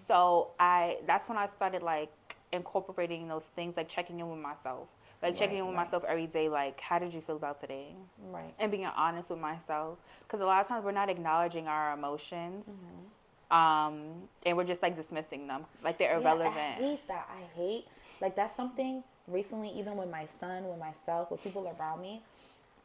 So 0.07 0.49
I 0.59 0.97
that's 1.05 1.29
when 1.29 1.37
I 1.37 1.47
started 1.47 1.83
like 1.83 2.11
incorporating 2.51 3.27
those 3.27 3.45
things, 3.45 3.77
like 3.77 3.87
checking 3.87 4.19
in 4.19 4.29
with 4.29 4.39
myself, 4.39 4.87
like 5.21 5.35
checking 5.35 5.57
in 5.59 5.65
with 5.67 5.75
right. 5.75 5.85
myself 5.85 6.03
every 6.07 6.27
day. 6.27 6.49
Like, 6.49 6.79
how 6.81 6.99
did 6.99 7.13
you 7.13 7.21
feel 7.21 7.35
about 7.37 7.59
today? 7.61 7.95
right. 8.31 8.53
And 8.59 8.71
being 8.71 8.85
honest 8.85 9.29
with 9.29 9.39
myself, 9.39 9.99
because 10.23 10.41
a 10.41 10.45
lot 10.45 10.61
of 10.61 10.67
times 10.67 10.83
we're 10.83 10.91
not 10.91 11.09
acknowledging 11.09 11.67
our 11.67 11.93
emotions, 11.93 12.65
Mm-hmm. 12.67 13.55
um, 13.57 14.27
and 14.45 14.57
we're 14.57 14.63
just 14.65 14.81
like 14.81 14.95
dismissing 14.95 15.47
them, 15.47 15.65
like 15.83 15.97
they're 15.97 16.17
irrelevant. 16.19 16.55
Yeah, 16.55 16.75
I 16.77 16.81
hate 16.81 17.07
that. 17.07 17.29
I 17.31 17.57
hate 17.57 17.85
like 18.21 18.35
that's 18.35 18.55
something 18.55 19.03
recently, 19.27 19.69
even 19.69 19.97
with 19.97 20.09
my 20.09 20.25
son, 20.25 20.67
with 20.67 20.79
myself, 20.79 21.31
with 21.31 21.43
people 21.43 21.73
around 21.79 22.01
me. 22.01 22.21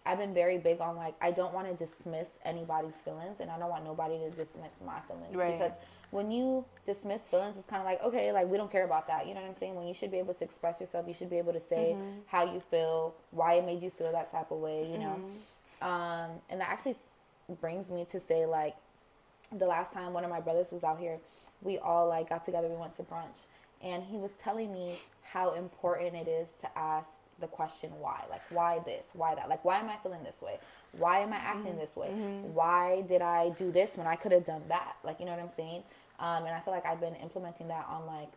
I've 0.05 0.18
been 0.18 0.35
very 0.35 0.59
big 0.59 0.81
on 0.81 0.96
like 0.96 1.14
I 1.20 1.31
don't 1.31 1.55
want 1.55 1.68
to 1.68 1.74
dismiss 1.74 2.37
anybody's 2.44 2.96
feelings, 2.96 3.38
and 3.40 3.50
I 3.50 3.59
don't 3.59 3.70
want 3.70 3.85
nobody 3.85 4.18
to 4.18 4.31
dismiss 4.31 4.74
my 4.85 4.98
feelings 5.00 5.37
Right. 5.37 5.52
because 5.52 5.72
when 6.11 6.31
you 6.33 6.64
dismiss 6.87 7.28
feelings, 7.28 7.57
it's 7.57 7.66
kind 7.66 7.81
of 7.81 7.87
like 7.87 8.02
okay, 8.02 8.33
like 8.33 8.48
we 8.48 8.57
don't 8.57 8.70
care 8.70 8.85
about 8.85 9.07
that. 9.07 9.28
You 9.28 9.35
know 9.35 9.40
what 9.42 9.50
I'm 9.50 9.55
saying? 9.57 9.76
When 9.76 9.87
you 9.87 9.94
should 9.94 10.11
be 10.11 10.18
able 10.18 10.35
to 10.35 10.44
express 10.44 10.81
yourself, 10.81 11.07
you 11.07 11.14
should 11.14 11.31
be 11.31 11.38
able 11.38 11.52
to 11.52 11.61
say 11.61 11.96
Mm-hmm. 12.00 12.20
how 12.26 12.52
you 12.52 12.59
feel, 12.61 13.14
why 13.31 13.55
it 13.55 13.64
made 13.64 13.81
you 13.81 13.90
feel 13.90 14.11
that 14.11 14.31
type 14.33 14.50
of 14.50 14.59
way. 14.59 14.88
You 14.90 14.98
know, 14.98 15.20
Mm-hmm. 15.24 15.87
um, 15.88 16.31
and 16.50 16.61
that 16.61 16.68
actually 16.68 16.96
brings 17.61 17.88
me 17.90 18.05
to 18.11 18.18
say 18.18 18.44
like 18.44 18.74
the 19.52 19.66
last 19.66 19.92
time 19.92 20.12
one 20.12 20.24
of 20.24 20.31
my 20.31 20.40
brothers 20.40 20.72
was 20.72 20.83
out 20.83 20.98
here, 20.98 21.18
we 21.62 21.78
all 21.78 22.09
like 22.09 22.28
got 22.28 22.42
together. 22.44 22.68
We 22.68 22.74
went 22.76 22.94
to 22.96 23.02
brunch, 23.05 23.46
and 23.83 24.02
he 24.02 24.16
was 24.16 24.33
telling 24.33 24.72
me 24.72 24.98
how 25.33 25.53
important 25.55 26.14
it 26.14 26.29
is 26.29 26.49
to 26.61 26.79
ask 26.79 27.09
the 27.40 27.47
question 27.47 27.90
why. 27.99 28.23
Like 28.31 28.42
why 28.51 28.81
this? 28.85 29.07
Why 29.14 29.35
that? 29.35 29.49
Like 29.49 29.64
why 29.64 29.79
am 29.79 29.88
I 29.88 29.97
feeling 30.03 30.23
this 30.23 30.42
way? 30.42 30.59
Why 30.92 31.21
am 31.21 31.33
I 31.33 31.37
mm-hmm. 31.37 31.47
acting 31.47 31.79
this 31.79 31.97
way? 31.97 32.09
Mm-hmm. 32.09 32.55
Why 32.55 33.03
did 33.03 33.23
I 33.23 33.51
do 33.51 33.73
this 33.73 33.97
when 33.97 34.07
I 34.07 34.16
could 34.16 34.33
have 34.33 34.45
done 34.45 34.62
that? 34.68 34.97
Like 35.05 35.21
you 35.21 35.27
know 35.27 35.33
what 35.33 35.40
I'm 35.40 35.51
saying? 35.57 35.83
Um, 36.21 36.45
and 36.45 36.55
I 36.55 36.61
feel 36.61 36.75
like 36.75 36.87
I've 36.87 37.01
been 37.01 37.16
implementing 37.16 37.68
that 37.68 37.87
on 37.88 38.07
like 38.07 38.31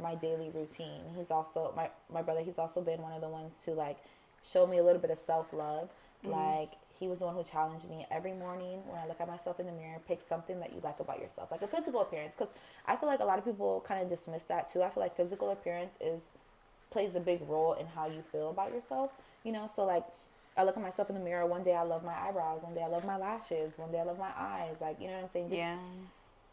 my 0.00 0.14
daily 0.14 0.50
routine. 0.54 1.02
He's 1.16 1.30
also 1.30 1.72
my 1.76 1.90
my 2.12 2.22
brother. 2.22 2.42
He's 2.42 2.58
also 2.58 2.80
been 2.80 3.02
one 3.02 3.12
of 3.12 3.20
the 3.20 3.28
ones 3.28 3.62
to 3.64 3.72
like 3.72 3.98
show 4.42 4.66
me 4.66 4.78
a 4.78 4.82
little 4.82 5.00
bit 5.00 5.10
of 5.10 5.18
self 5.18 5.52
love. 5.52 5.90
Mm-hmm. 6.24 6.32
Like 6.32 6.72
he 6.98 7.08
was 7.08 7.20
the 7.20 7.26
one 7.26 7.34
who 7.34 7.44
challenged 7.44 7.88
me 7.88 8.06
every 8.10 8.32
morning 8.32 8.80
when 8.86 8.98
I 9.00 9.06
look 9.06 9.20
at 9.20 9.28
myself 9.28 9.60
in 9.60 9.66
the 9.66 9.72
mirror. 9.72 9.98
Pick 10.06 10.20
something 10.22 10.58
that 10.60 10.72
you 10.72 10.80
like 10.82 11.00
about 11.00 11.20
yourself, 11.20 11.50
like 11.50 11.62
a 11.62 11.68
physical 11.68 12.00
appearance. 12.00 12.34
Because 12.36 12.52
I 12.86 12.96
feel 12.96 13.08
like 13.08 13.20
a 13.20 13.24
lot 13.24 13.38
of 13.38 13.44
people 13.44 13.84
kind 13.86 14.02
of 14.02 14.08
dismiss 14.08 14.42
that 14.44 14.68
too. 14.68 14.82
I 14.82 14.90
feel 14.90 15.02
like 15.02 15.16
physical 15.16 15.50
appearance 15.50 15.96
is 16.00 16.28
plays 16.90 17.14
a 17.14 17.20
big 17.20 17.40
role 17.48 17.74
in 17.74 17.86
how 17.86 18.06
you 18.06 18.22
feel 18.32 18.50
about 18.50 18.72
yourself. 18.72 19.12
You 19.44 19.52
know, 19.52 19.66
so 19.72 19.84
like 19.84 20.04
I 20.56 20.64
look 20.64 20.76
at 20.76 20.82
myself 20.82 21.08
in 21.08 21.14
the 21.14 21.22
mirror. 21.22 21.46
One 21.46 21.62
day 21.62 21.74
I 21.74 21.82
love 21.82 22.04
my 22.04 22.14
eyebrows. 22.14 22.62
One 22.64 22.74
day 22.74 22.82
I 22.82 22.88
love 22.88 23.04
my 23.06 23.16
lashes. 23.16 23.72
One 23.76 23.92
day 23.92 24.00
I 24.00 24.04
love 24.04 24.18
my 24.18 24.32
eyes. 24.36 24.80
Like 24.80 25.00
you 25.00 25.06
know 25.06 25.14
what 25.14 25.24
I'm 25.24 25.30
saying? 25.30 25.48
Just 25.50 25.58
yeah. 25.58 25.76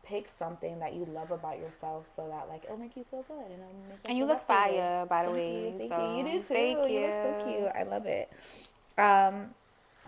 pick 0.06 0.30
something 0.30 0.78
that 0.80 0.94
you 0.94 1.06
love 1.06 1.32
about 1.32 1.58
yourself 1.60 2.12
so 2.16 2.28
that 2.30 2.48
like 2.50 2.64
it'll 2.66 2.78
make 2.78 2.96
you 2.96 3.04
feel 3.10 3.24
good 3.28 3.38
and 3.52 3.60
make 3.90 3.98
And 4.08 4.18
you 4.18 4.26
look 4.26 4.46
fire, 4.46 5.06
by 5.08 5.26
the 5.26 5.32
Thank 5.32 5.44
way, 5.44 5.66
You, 5.72 5.78
thank 5.80 5.92
so 5.92 6.12
you. 6.12 6.18
You 6.18 6.24
do 6.24 6.38
too. 6.40 6.54
thank 6.54 6.78
you. 6.90 6.96
you 7.00 7.02
look 7.02 7.40
so 7.40 7.46
cute. 7.50 7.72
I 7.76 7.84
love 7.84 8.06
it. 8.06 8.32
Um, 8.98 9.50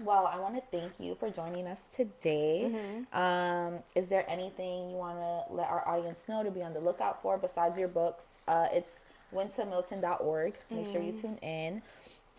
well, 0.03 0.27
I 0.27 0.39
want 0.39 0.55
to 0.55 0.61
thank 0.71 0.93
you 0.99 1.15
for 1.15 1.29
joining 1.29 1.67
us 1.67 1.81
today. 1.91 2.71
Mm-hmm. 2.71 3.17
Um, 3.19 3.79
is 3.95 4.07
there 4.07 4.25
anything 4.29 4.89
you 4.89 4.95
want 4.97 5.17
to 5.17 5.53
let 5.53 5.67
our 5.69 5.87
audience 5.87 6.25
know 6.29 6.43
to 6.43 6.51
be 6.51 6.61
on 6.63 6.73
the 6.73 6.79
lookout 6.79 7.21
for 7.21 7.37
besides 7.37 7.79
your 7.79 7.87
books? 7.87 8.25
Uh, 8.47 8.67
it's 8.71 8.91
wyntamilton.org. 9.33 10.53
Make 10.71 10.85
sure 10.87 11.01
you 11.01 11.11
Mm-hmm. 11.13 11.21
tune 11.21 11.37
in. 11.41 11.81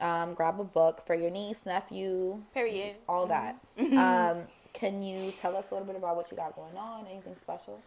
Um, 0.00 0.34
grab 0.34 0.60
a 0.60 0.64
book 0.64 1.04
for 1.06 1.14
your 1.14 1.30
niece, 1.30 1.66
nephew, 1.66 2.40
Period. 2.54 2.96
all 3.08 3.26
that. 3.26 3.56
Mm-hmm. 3.78 3.98
Um, 4.38 4.42
can 4.74 5.02
you 5.02 5.32
tell 5.32 5.56
us 5.56 5.70
a 5.70 5.74
little 5.74 5.86
bit 5.86 5.96
about 5.96 6.14
what 6.14 6.30
you 6.30 6.36
got 6.36 6.54
going 6.54 6.76
on? 6.76 7.06
Anything 7.10 7.34
special? 7.34 7.80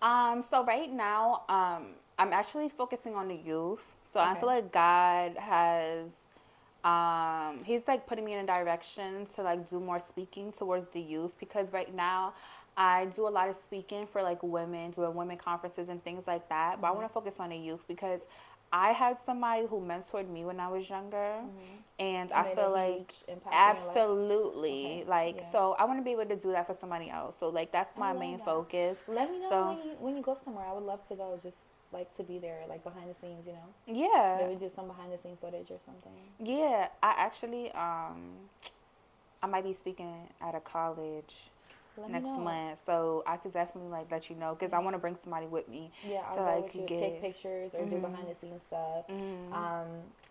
Um, 0.00 0.42
so 0.42 0.64
right 0.64 0.90
now, 0.90 1.42
um, 1.48 1.88
I'm 2.18 2.32
actually 2.32 2.68
focusing 2.68 3.14
on 3.14 3.28
the 3.28 3.36
youth. 3.36 3.80
So 4.12 4.18
I 4.18 4.34
feel 4.38 4.48
like 4.48 4.72
God 4.72 5.36
has, 5.38 6.10
um, 6.84 7.60
He's 7.64 7.86
like 7.86 8.06
putting 8.06 8.24
me 8.24 8.34
in 8.34 8.40
a 8.40 8.46
direction 8.46 9.26
to 9.36 9.42
like 9.42 9.68
do 9.70 9.80
more 9.80 10.00
speaking 10.00 10.52
towards 10.52 10.88
the 10.90 11.00
youth 11.00 11.32
because 11.38 11.72
right 11.72 11.94
now, 11.94 12.34
I 12.76 13.06
do 13.06 13.28
a 13.28 13.30
lot 13.30 13.48
of 13.48 13.56
speaking 13.56 14.06
for 14.06 14.22
like 14.22 14.42
women, 14.42 14.90
doing 14.92 15.14
women 15.14 15.36
conferences 15.36 15.88
and 15.88 16.02
things 16.02 16.26
like 16.26 16.48
that. 16.48 16.80
But 16.80 16.88
I 16.88 16.90
want 16.92 17.06
to 17.06 17.12
focus 17.12 17.36
on 17.38 17.50
the 17.50 17.56
youth 17.56 17.84
because 17.86 18.20
I 18.72 18.92
had 18.92 19.18
somebody 19.18 19.66
who 19.66 19.80
mentored 19.80 20.28
me 20.30 20.46
when 20.46 20.58
I 20.58 20.68
was 20.68 20.88
younger, 20.88 21.40
and 21.98 22.32
I 22.32 22.54
feel 22.54 22.70
like 22.70 23.12
impact 23.28 23.46
in 23.46 23.52
your 23.52 23.74
life? 23.74 23.86
absolutely 23.86 24.84
Okay, 25.02 25.04
like 25.06 25.36
yeah. 25.36 25.50
so. 25.50 25.76
I 25.78 25.84
want 25.84 25.98
to 25.98 26.02
be 26.02 26.12
able 26.12 26.24
to 26.24 26.36
do 26.36 26.52
that 26.52 26.66
for 26.66 26.72
somebody 26.72 27.10
else. 27.10 27.36
So 27.36 27.50
like 27.50 27.70
that's 27.70 27.96
my 27.98 28.14
main 28.14 28.38
that. 28.38 28.46
focus. 28.46 28.96
Let 29.06 29.30
me 29.30 29.40
know 29.40 29.48
So- 29.50 29.66
when 29.68 29.76
you 29.76 29.92
when 30.00 30.16
you 30.16 30.22
go 30.22 30.34
somewhere. 30.34 30.64
I 30.66 30.72
would 30.72 30.84
love 30.84 31.06
to 31.08 31.14
go. 31.14 31.38
Just 31.42 31.58
like 31.92 32.14
to 32.16 32.22
be 32.22 32.38
there, 32.38 32.60
like 32.68 32.82
behind 32.84 33.10
the 33.10 33.14
scenes. 33.14 33.46
You 33.46 33.52
know, 33.52 33.68
Yeah. 33.86 34.38
maybe 34.46 34.58
do 34.58 34.68
some 34.68 34.86
behind 34.86 35.12
the 35.12 35.18
scene 35.18 35.36
footage 35.40 35.70
or 35.70 35.78
something. 35.78 36.12
Yeah, 36.38 36.88
I 37.02 37.14
actually 37.16 37.70
um 37.72 38.48
I 39.42 39.46
might 39.46 39.64
be 39.64 39.72
speaking 39.72 40.28
at 40.40 40.54
a 40.54 40.60
college 40.60 41.34
Let 41.96 42.10
next 42.10 42.38
month, 42.38 42.78
so 42.86 43.22
I 43.26 43.36
could 43.36 43.52
definitely 43.52 43.90
like 43.90 44.10
let 44.10 44.30
you 44.30 44.36
know 44.36 44.54
because 44.54 44.72
I 44.72 44.78
want 44.78 44.94
to 44.94 44.98
bring 44.98 45.16
somebody 45.22 45.46
with 45.46 45.68
me. 45.68 45.90
Yeah, 46.08 46.20
I'll 46.26 46.34
to, 46.34 46.38
go 46.38 46.44
like, 46.44 46.64
with 46.64 46.74
you. 46.76 46.86
get- 46.86 46.98
Take 46.98 47.20
pictures 47.20 47.74
or 47.74 47.84
do 47.84 47.98
behind 47.98 48.28
the 48.28 48.34
scenes 48.34 48.62
stuff. 48.62 49.06
Mhm. 49.08 49.52
Um, 49.52 49.86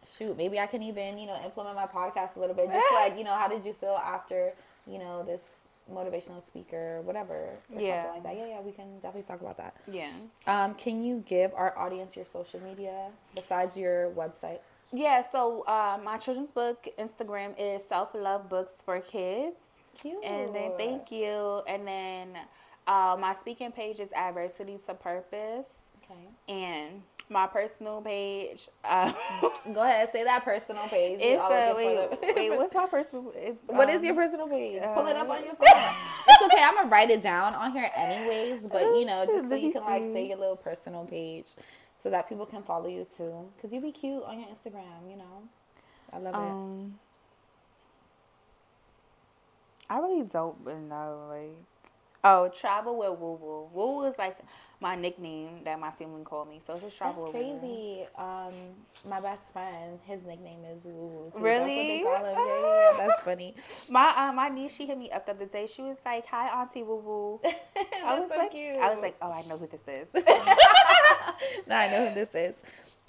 shoot, 0.06 0.36
maybe 0.38 0.60
I 0.60 0.66
can 0.68 0.82
even 0.82 1.18
you 1.18 1.28
know 1.28 1.40
implement 1.44 1.76
my 1.76 1.88
podcast 1.88 2.36
a 2.38 2.40
little 2.40 2.56
bit. 2.56 2.72
Just 2.72 2.88
like 2.94 3.18
you 3.18 3.24
know, 3.24 3.34
how 3.34 3.48
did 3.48 3.66
you 3.66 3.74
feel 3.74 3.96
after 3.96 4.54
you 4.88 4.98
know 4.98 5.24
this 5.24 5.61
motivational 5.92 6.42
speaker, 6.46 7.02
whatever, 7.02 7.34
or 7.34 7.82
Yeah. 7.82 8.04
something 8.04 8.24
like 8.24 8.24
that? 8.24 8.36
Yeah, 8.48 8.56
yeah, 8.56 8.62
we 8.62 8.72
can 8.72 8.96
definitely 9.00 9.24
talk 9.24 9.42
about 9.42 9.58
that. 9.58 9.76
Yeah. 9.88 10.10
Um, 10.48 10.74
can 10.76 11.02
you 11.04 11.24
give 11.28 11.54
our 11.56 11.78
audience 11.78 12.16
your 12.16 12.26
social 12.26 12.60
media 12.62 13.10
besides 13.36 13.78
your 13.78 14.10
website? 14.12 14.60
Yeah, 14.94 15.24
so 15.32 15.62
uh, 15.68 16.00
my 16.04 16.18
children's 16.18 16.52
book 16.52 16.88
Instagram 17.00 17.54
is 17.58 17.82
Self 17.88 18.14
Love 18.14 18.50
Books 18.50 18.82
for 18.84 19.00
Kids. 19.00 19.56
Cute. 19.98 20.24
And 20.24 20.54
then 20.56 20.72
thank 20.78 21.12
you. 21.12 21.62
And 21.68 21.88
then 21.88 22.38
uh, 22.88 23.16
my 23.20 23.34
speaking 23.34 23.72
page 23.72 24.00
is 24.00 24.10
Adversity 24.14 24.80
to 24.88 24.94
Purpose. 24.94 25.68
Okay. 26.04 26.28
And 26.54 27.04
my 27.32 27.48
personal 27.48 28.02
page 28.02 28.68
uh, 28.84 29.12
Go 29.74 29.84
ahead, 29.84 30.10
say 30.10 30.24
that 30.24 30.44
personal 30.44 30.88
page. 30.88 31.20
Is 31.22 31.40
all 31.40 31.52
uh, 31.52 31.74
wait, 31.76 32.36
wait, 32.36 32.58
what's 32.58 32.74
my 32.74 32.88
personal? 32.88 33.32
It's, 33.36 33.58
What 33.68 33.90
is 33.90 33.98
um, 33.98 34.06
your 34.06 34.16
personal 34.16 34.48
page? 34.48 34.82
Pull 34.82 35.08
it 35.08 35.16
up 35.16 35.30
uh, 35.30 35.34
on 35.34 35.44
your 35.44 35.56
phone. 35.56 35.68
it's 36.28 36.44
okay. 36.46 36.62
I'm 36.62 36.76
gonna 36.76 36.90
write 36.90 37.10
it 37.10 37.22
down 37.22 37.54
on 37.54 37.72
here 37.72 37.90
anyways. 37.96 38.62
But 38.72 38.84
you 38.98 39.06
know, 39.06 39.26
just 39.26 39.50
so 39.50 39.56
you 39.56 39.72
can 39.72 39.84
like 39.84 40.04
say 40.04 40.28
your 40.28 40.38
little 40.38 40.56
personal 40.56 41.06
page, 41.06 41.54
so 41.98 42.10
that 42.10 42.28
people 42.28 42.46
can 42.46 42.64
follow 42.64 42.88
you 42.88 43.08
too. 43.16 43.34
Cause 43.62 43.72
you 43.72 43.82
be 43.82 43.92
cute 43.92 44.24
on 44.24 44.40
your 44.40 44.50
Instagram. 44.50 45.10
You 45.10 45.18
know, 45.18 45.44
I 46.12 46.18
love 46.18 46.34
it. 46.34 46.38
Um, 46.38 47.00
I 49.90 50.00
really 50.00 50.24
don't 50.24 50.66
know. 50.90 51.28
Like, 51.30 51.58
oh, 52.24 52.50
travel 52.50 52.98
with 52.98 53.20
Woo. 53.20 53.38
Woo 53.42 53.70
Woo 53.74 54.06
is 54.06 54.18
like 54.18 54.38
my 54.82 54.96
nickname 54.96 55.64
that 55.64 55.80
my 55.80 55.92
family 55.92 56.24
called 56.24 56.50
me. 56.50 56.60
So 56.66 56.74
it's 56.74 56.84
just 56.84 57.00
That's 57.00 57.16
travel 57.16 57.28
with 57.28 57.36
Woo 57.36 57.42
Woo. 57.42 57.60
crazy. 57.60 58.08
Um, 58.18 58.54
my 59.08 59.22
best 59.22 59.54
friend, 59.54 60.00
his 60.06 60.24
nickname 60.26 60.66
is 60.66 60.86
Woo. 60.86 61.32
Really? 61.36 61.76
That's 61.76 61.78
what 61.78 61.88
they 61.88 62.00
call 62.02 62.26
him. 62.26 62.38
Yeah, 62.48 62.60
yeah, 62.60 62.92
yeah. 62.92 63.08
That's 63.08 63.22
funny. 63.22 63.56
My 63.90 64.14
uh, 64.16 64.34
my 64.34 64.50
niece, 64.50 64.76
she 64.76 64.86
hit 64.86 64.98
me 64.98 65.12
up 65.12 65.26
the 65.26 65.34
other 65.34 65.46
day. 65.46 65.68
She 65.68 65.82
was 65.82 65.98
like, 66.06 66.26
"Hi, 66.28 66.48
Auntie 66.62 66.84
Woo 66.84 66.96
Woo." 66.96 67.40
I 68.06 68.20
was 68.20 68.30
so 68.30 68.38
like, 68.38 68.52
cute. 68.52 68.78
I 68.78 68.92
was 68.94 69.02
like, 69.02 69.18
"Oh, 69.22 69.32
I 69.32 69.42
know 69.44 69.58
who 69.58 69.68
this 69.68 69.84
is." 69.88 70.08
now 71.68 71.80
I 71.80 71.88
know 71.92 72.08
who 72.08 72.16
this 72.16 72.34
is. 72.34 72.56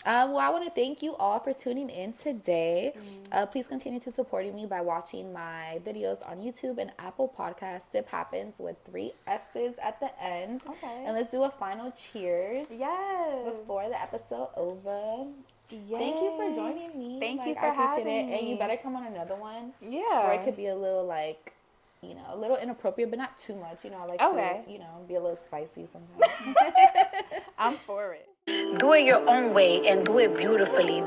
Um, 0.04 0.30
well, 0.32 0.40
I 0.40 0.50
want 0.50 0.64
to 0.64 0.70
thank 0.70 1.02
you 1.02 1.14
all 1.16 1.38
for 1.38 1.52
tuning 1.52 1.88
in 1.88 2.12
today. 2.12 2.92
Uh, 3.30 3.46
please 3.46 3.68
continue 3.68 4.00
to 4.00 4.10
supporting 4.10 4.54
me 4.54 4.66
by 4.66 4.80
watching 4.80 5.32
my 5.32 5.80
videos 5.86 6.28
on 6.28 6.38
YouTube 6.38 6.78
and 6.78 6.92
Apple 6.98 7.32
Podcasts. 7.38 7.92
Sip 7.92 8.08
happens 8.08 8.54
with 8.58 8.76
three 8.84 9.12
S's 9.26 9.74
at 9.80 10.00
the 10.00 10.10
end. 10.22 10.62
Okay. 10.68 11.04
And 11.06 11.14
let's 11.14 11.28
do 11.28 11.44
a 11.44 11.50
final 11.50 11.92
cheers 11.92 12.66
yes. 12.70 13.44
before 13.44 13.88
the 13.88 14.00
episode 14.00 14.48
over. 14.56 15.26
Yes. 15.70 15.98
Thank 15.98 16.20
you 16.20 16.34
for 16.36 16.54
joining 16.54 16.98
me. 16.98 17.20
Thank 17.20 17.46
you 17.46 17.54
for 17.54 17.64
I 17.64 17.72
appreciate 17.72 18.06
having 18.06 18.28
it. 18.28 18.40
And 18.40 18.48
you 18.48 18.56
better 18.58 18.76
come 18.76 18.96
on 18.96 19.06
another 19.06 19.36
one. 19.36 19.72
Yeah. 19.80 20.26
Or 20.28 20.32
it 20.32 20.44
could 20.44 20.56
be 20.56 20.66
a 20.66 20.76
little 20.76 21.06
like, 21.06 21.54
you 22.02 22.14
know, 22.14 22.24
a 22.30 22.36
little 22.36 22.56
inappropriate, 22.56 23.08
but 23.08 23.18
not 23.18 23.38
too 23.38 23.54
much. 23.54 23.84
You 23.84 23.92
know, 23.92 23.98
I 23.98 24.04
like 24.06 24.20
Okay. 24.20 24.62
to, 24.66 24.72
you 24.72 24.78
know, 24.80 25.04
be 25.06 25.14
a 25.14 25.20
little 25.20 25.36
spicy 25.36 25.86
sometimes. 25.86 26.56
I'm 27.58 27.76
for 27.76 28.12
it. 28.14 28.28
Do 28.78 28.94
it 28.94 29.04
your 29.04 29.28
own 29.28 29.52
way 29.54 29.86
and 29.86 30.04
do 30.04 30.18
it 30.18 30.36
beautifully. 30.36 31.04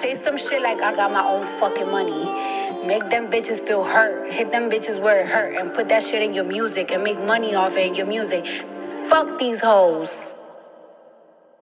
Say 0.00 0.14
some 0.22 0.36
shit 0.36 0.62
like 0.62 0.80
I 0.80 0.94
got 0.94 1.10
my 1.10 1.26
own 1.26 1.46
fucking 1.58 1.90
money. 1.90 2.86
Make 2.86 3.08
them 3.10 3.30
bitches 3.30 3.66
feel 3.66 3.82
hurt. 3.82 4.30
Hit 4.30 4.52
them 4.52 4.70
bitches 4.70 5.02
where 5.02 5.20
it 5.20 5.26
hurt 5.26 5.56
and 5.56 5.74
put 5.74 5.88
that 5.88 6.04
shit 6.04 6.22
in 6.22 6.34
your 6.34 6.44
music 6.44 6.92
and 6.92 7.02
make 7.02 7.18
money 7.18 7.54
off 7.54 7.72
it 7.72 7.86
in 7.86 7.94
your 7.94 8.06
music. 8.06 8.44
Fuck 9.08 9.38
these 9.38 9.58
hoes. 9.58 10.10